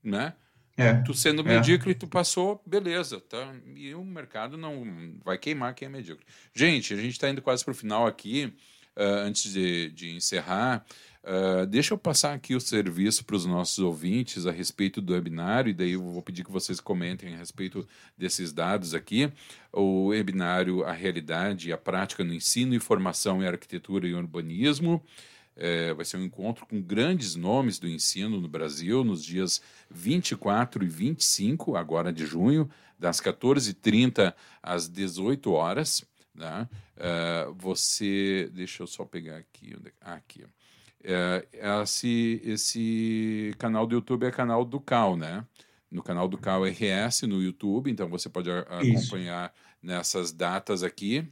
[0.04, 0.34] Né?
[0.76, 1.56] É, tu sendo é.
[1.56, 3.54] medíocre, tu passou, beleza, tá?
[3.76, 6.26] E o mercado não vai queimar quem é medíocre.
[6.54, 8.54] Gente, a gente está indo quase para o final aqui,
[8.96, 10.86] uh, antes de, de encerrar.
[11.22, 15.70] Uh, deixa eu passar aqui o serviço para os nossos ouvintes a respeito do webinário,
[15.70, 17.86] e daí eu vou pedir que vocês comentem a respeito
[18.18, 19.32] desses dados aqui.
[19.72, 25.04] O webinário A Realidade e a Prática no Ensino e Formação em Arquitetura e Urbanismo.
[25.62, 29.62] É, vai ser um encontro com grandes nomes do ensino no Brasil nos dias
[29.92, 36.06] 24 e 25, agora de junho, das 14h30 às 18 horas.
[36.34, 36.70] Né?
[37.58, 38.50] Você.
[38.54, 39.76] Deixa eu só pegar aqui.
[40.00, 40.46] Ah, aqui.
[41.04, 41.48] É,
[41.84, 45.46] esse, esse canal do YouTube é canal do Cal, né?
[45.90, 49.78] No canal do Cal RS no YouTube, então você pode acompanhar Isso.
[49.82, 51.28] nessas datas aqui.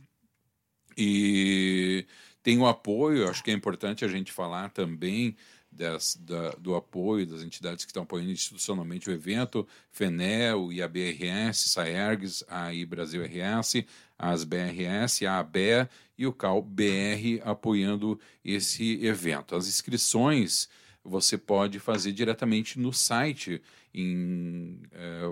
[0.97, 2.07] E
[2.41, 5.36] tem o apoio, acho que é importante a gente falar também
[5.72, 12.43] das, da, do apoio das entidades que estão apoiando institucionalmente o evento, FENEL, IABRS, SAERGS,
[12.47, 13.84] AI Brasil RS,
[14.18, 15.88] as BRS, a ABE
[16.18, 19.55] e o CAL BR apoiando esse evento.
[19.55, 20.68] As inscrições
[21.03, 23.61] você pode fazer diretamente no site
[23.93, 25.32] em é,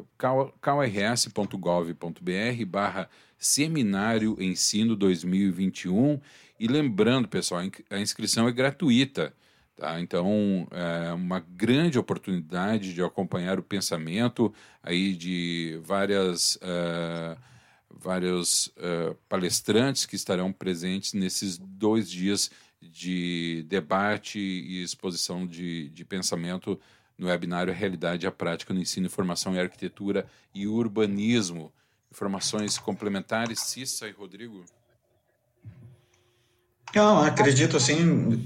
[0.62, 6.22] calrs.gov.br barra Seminário Ensino 2021
[6.58, 9.34] e lembrando, pessoal, a inscrição é gratuita.
[9.76, 10.00] Tá?
[10.00, 16.56] Então, é uma grande oportunidade de acompanhar o pensamento aí de várias...
[16.56, 17.55] Uh,
[17.98, 26.06] vários uh, palestrantes que estarão presentes nesses dois dias de debate e exposição de, de
[26.06, 26.80] pensamento
[27.18, 31.72] no webinário Realidade e a Prática no Ensino, Formação em Arquitetura e Urbanismo.
[32.12, 34.64] Informações complementares, Cissa e Rodrigo?
[36.94, 38.42] Não, acredito assim,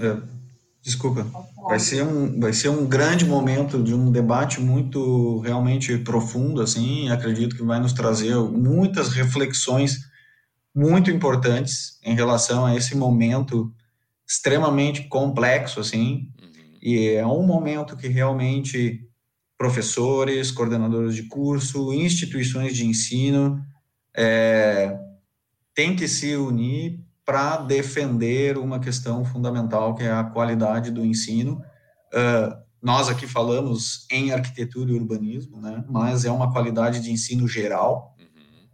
[0.81, 1.27] Desculpa.
[1.67, 7.09] Vai ser, um, vai ser um grande momento de um debate muito realmente profundo, assim,
[7.09, 9.99] acredito que vai nos trazer muitas reflexões
[10.73, 13.73] muito importantes em relação a esse momento
[14.27, 16.77] extremamente complexo, assim, uhum.
[16.81, 19.05] e é um momento que realmente
[19.57, 23.61] professores, coordenadores de curso, instituições de ensino
[24.15, 24.97] é,
[25.75, 31.61] têm que se unir para defender uma questão fundamental, que é a qualidade do ensino.
[32.11, 35.85] Uh, nós aqui falamos em arquitetura e urbanismo, né?
[35.87, 38.15] mas é uma qualidade de ensino geral,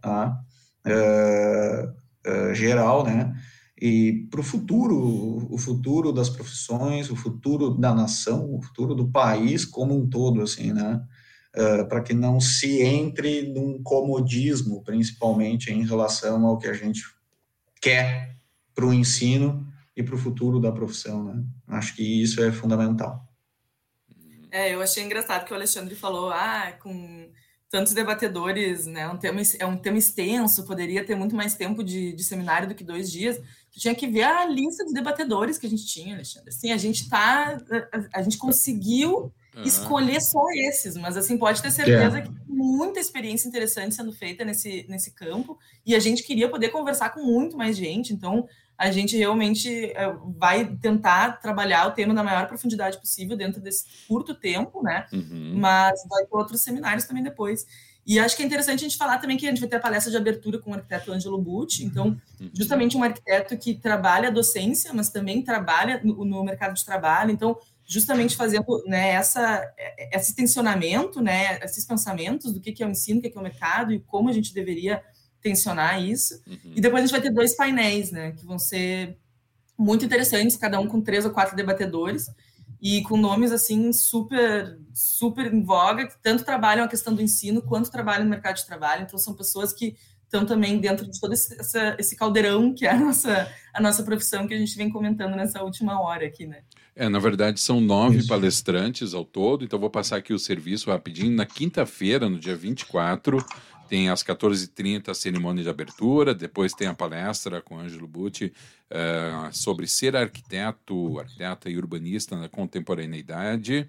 [0.00, 0.40] tá?
[0.86, 3.34] Uh, uh, geral, né?
[3.78, 9.06] E para o futuro, o futuro das profissões, o futuro da nação, o futuro do
[9.06, 10.98] país como um todo, assim, né?
[11.54, 17.02] Uh, para que não se entre num comodismo, principalmente em relação ao que a gente
[17.82, 18.35] quer
[18.76, 19.66] para o ensino
[19.96, 21.42] e para o futuro da profissão, né?
[21.66, 23.26] Acho que isso é fundamental.
[24.50, 27.28] É, eu achei engraçado que o Alexandre falou, ah, com
[27.70, 32.12] tantos debatedores, né, um tema, é um tema extenso, poderia ter muito mais tempo de,
[32.12, 33.38] de seminário do que dois dias.
[33.72, 36.52] Tu tinha que ver a lista de debatedores que a gente tinha, Alexandre.
[36.52, 37.58] Sim, a gente tá,
[37.92, 39.62] a, a gente conseguiu uhum.
[39.64, 42.22] escolher só esses, mas assim pode ter certeza é.
[42.22, 47.10] que muita experiência interessante sendo feita nesse, nesse campo e a gente queria poder conversar
[47.10, 48.46] com muito mais gente, então
[48.78, 53.84] a gente realmente é, vai tentar trabalhar o tema na maior profundidade possível dentro desse
[54.06, 55.06] curto tempo, né?
[55.12, 55.54] Uhum.
[55.56, 57.66] Mas vai ter outros seminários também depois.
[58.06, 59.80] E acho que é interessante a gente falar também que a gente vai ter a
[59.80, 62.50] palestra de abertura com o arquiteto Ângelo Butti, então, uhum.
[62.54, 67.32] justamente um arquiteto que trabalha a docência, mas também trabalha no, no mercado de trabalho,
[67.32, 69.62] então, justamente fazendo né, essa,
[70.12, 73.92] esse tensionamento, né, esses pensamentos do que é o ensino, o que é o mercado
[73.92, 75.02] e como a gente deveria
[75.46, 76.42] tensionar isso.
[76.44, 76.72] Uhum.
[76.74, 79.16] E depois a gente vai ter dois painéis, né, que vão ser
[79.78, 82.28] muito interessantes, cada um com três ou quatro debatedores
[82.82, 87.62] e com nomes assim super super em voga, que tanto trabalham a questão do ensino
[87.62, 89.04] quanto trabalham no mercado de trabalho.
[89.04, 92.90] Então são pessoas que estão também dentro de todo esse, essa, esse caldeirão que é
[92.90, 96.62] a nossa a nossa profissão que a gente vem comentando nessa última hora aqui, né?
[96.96, 98.28] É, na verdade são nove Isso.
[98.28, 101.36] palestrantes ao todo, então vou passar aqui o serviço rapidinho.
[101.36, 103.44] Na quinta-feira, no dia 24,
[103.88, 108.52] tem às 14h30 a cerimônia de abertura, depois tem a palestra com Ângelo Butti
[108.90, 113.86] uh, sobre ser arquiteto, arquiteta e urbanista na contemporaneidade.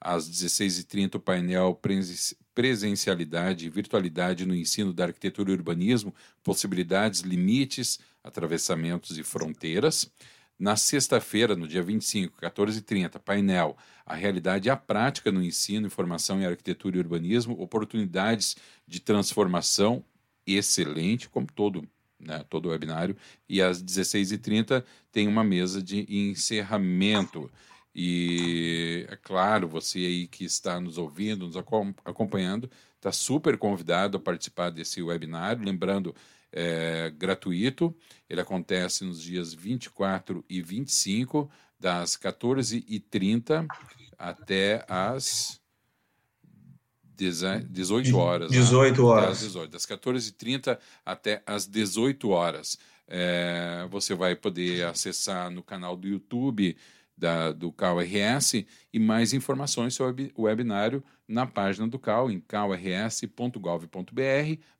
[0.00, 1.78] Às 16h30 o painel
[2.54, 10.10] Presencialidade e Virtualidade no Ensino da Arquitetura e Urbanismo, Possibilidades, Limites, Atravessamentos e Fronteiras.
[10.60, 16.38] Na sexta-feira, no dia 25, 14h30, painel A Realidade e a Prática no Ensino, Informação
[16.38, 20.04] em Arquitetura e Urbanismo, Oportunidades de Transformação,
[20.46, 21.88] excelente, como todo,
[22.18, 23.16] né, todo webinário.
[23.48, 27.50] E às 16h30 tem uma mesa de encerramento.
[27.94, 31.56] E é claro, você aí que está nos ouvindo, nos
[32.04, 35.64] acompanhando, está super convidado a participar desse webinário.
[35.64, 36.14] Lembrando,
[36.52, 37.94] é, gratuito.
[38.28, 43.66] Ele acontece nos dias 24 e 25, das 14h30
[44.18, 45.60] até as
[47.16, 48.50] 18 horas.
[48.50, 49.08] 18 né?
[49.08, 49.28] horas.
[49.28, 52.78] Das, 18, das 14h30 até as 18 horas.
[53.06, 56.76] É, você vai poder acessar no canal do YouTube
[57.16, 63.58] da, do CalRS e mais informações sobre o webinário na página do Cal, em calrs.gov.br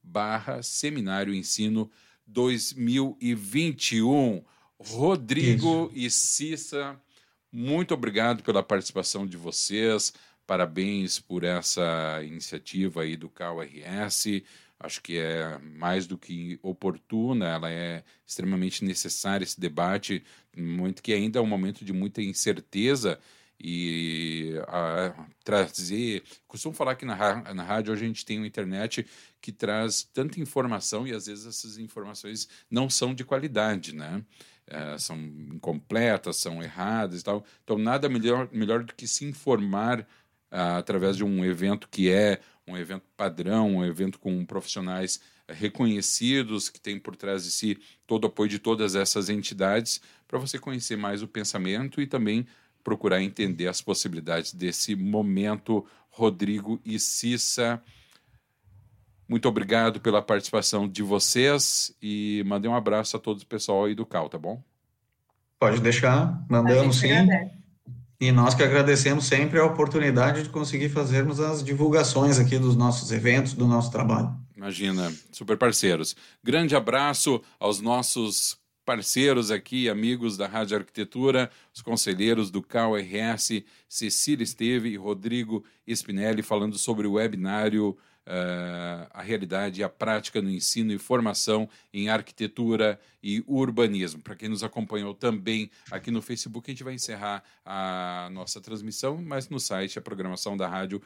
[0.03, 1.91] barra Seminário Ensino
[2.27, 4.43] 2021.
[4.79, 6.07] Rodrigo Isso.
[6.07, 7.01] e Cissa,
[7.53, 10.13] muito obrigado pela participação de vocês.
[10.47, 14.43] Parabéns por essa iniciativa aí do CalRS
[14.81, 20.25] acho que é mais do que oportuna, ela é extremamente necessária esse debate,
[20.57, 23.21] muito que ainda é um momento de muita incerteza
[23.61, 25.13] e a,
[25.45, 26.23] trazer.
[26.49, 29.07] Costumo falar que na, na rádio a gente tem uma internet
[29.41, 34.25] que traz tanta informação e às vezes essas informações não são de qualidade, né?
[34.67, 37.45] É, são incompletas, são erradas e tal.
[37.65, 40.07] Então, nada melhor, melhor do que se informar
[40.51, 46.69] ah, através de um evento que é um evento padrão, um evento com profissionais reconhecidos,
[46.69, 50.59] que tem por trás de si todo o apoio de todas essas entidades, para você
[50.59, 52.47] conhecer mais o pensamento e também
[52.83, 55.87] procurar entender as possibilidades desse momento.
[56.11, 57.81] Rodrigo e Cissa,
[59.29, 63.95] muito obrigado pela participação de vocês e mandei um abraço a todo o pessoal aí
[63.95, 64.61] do CAL, tá bom?
[65.57, 67.13] Pode deixar, mandamos sim.
[67.13, 67.61] Agradece.
[68.21, 73.13] E nós que agradecemos sempre a oportunidade de conseguir fazermos as divulgações aqui dos nossos
[73.13, 74.35] eventos, do nosso trabalho.
[74.55, 76.15] Imagina, super parceiros.
[76.45, 84.45] Grande abraço aos nossos parceiros aqui, amigos da Rádio Arquitetura, os conselheiros do CAU-RS, Cecília
[84.45, 90.51] Esteve e Rodrigo Spinelli, falando sobre o webinário uh, a realidade e a prática no
[90.51, 94.23] ensino e formação em arquitetura e urbanismo.
[94.23, 99.21] Para quem nos acompanhou também aqui no Facebook, a gente vai encerrar a nossa transmissão,
[99.23, 101.03] mas no site a programação da rádio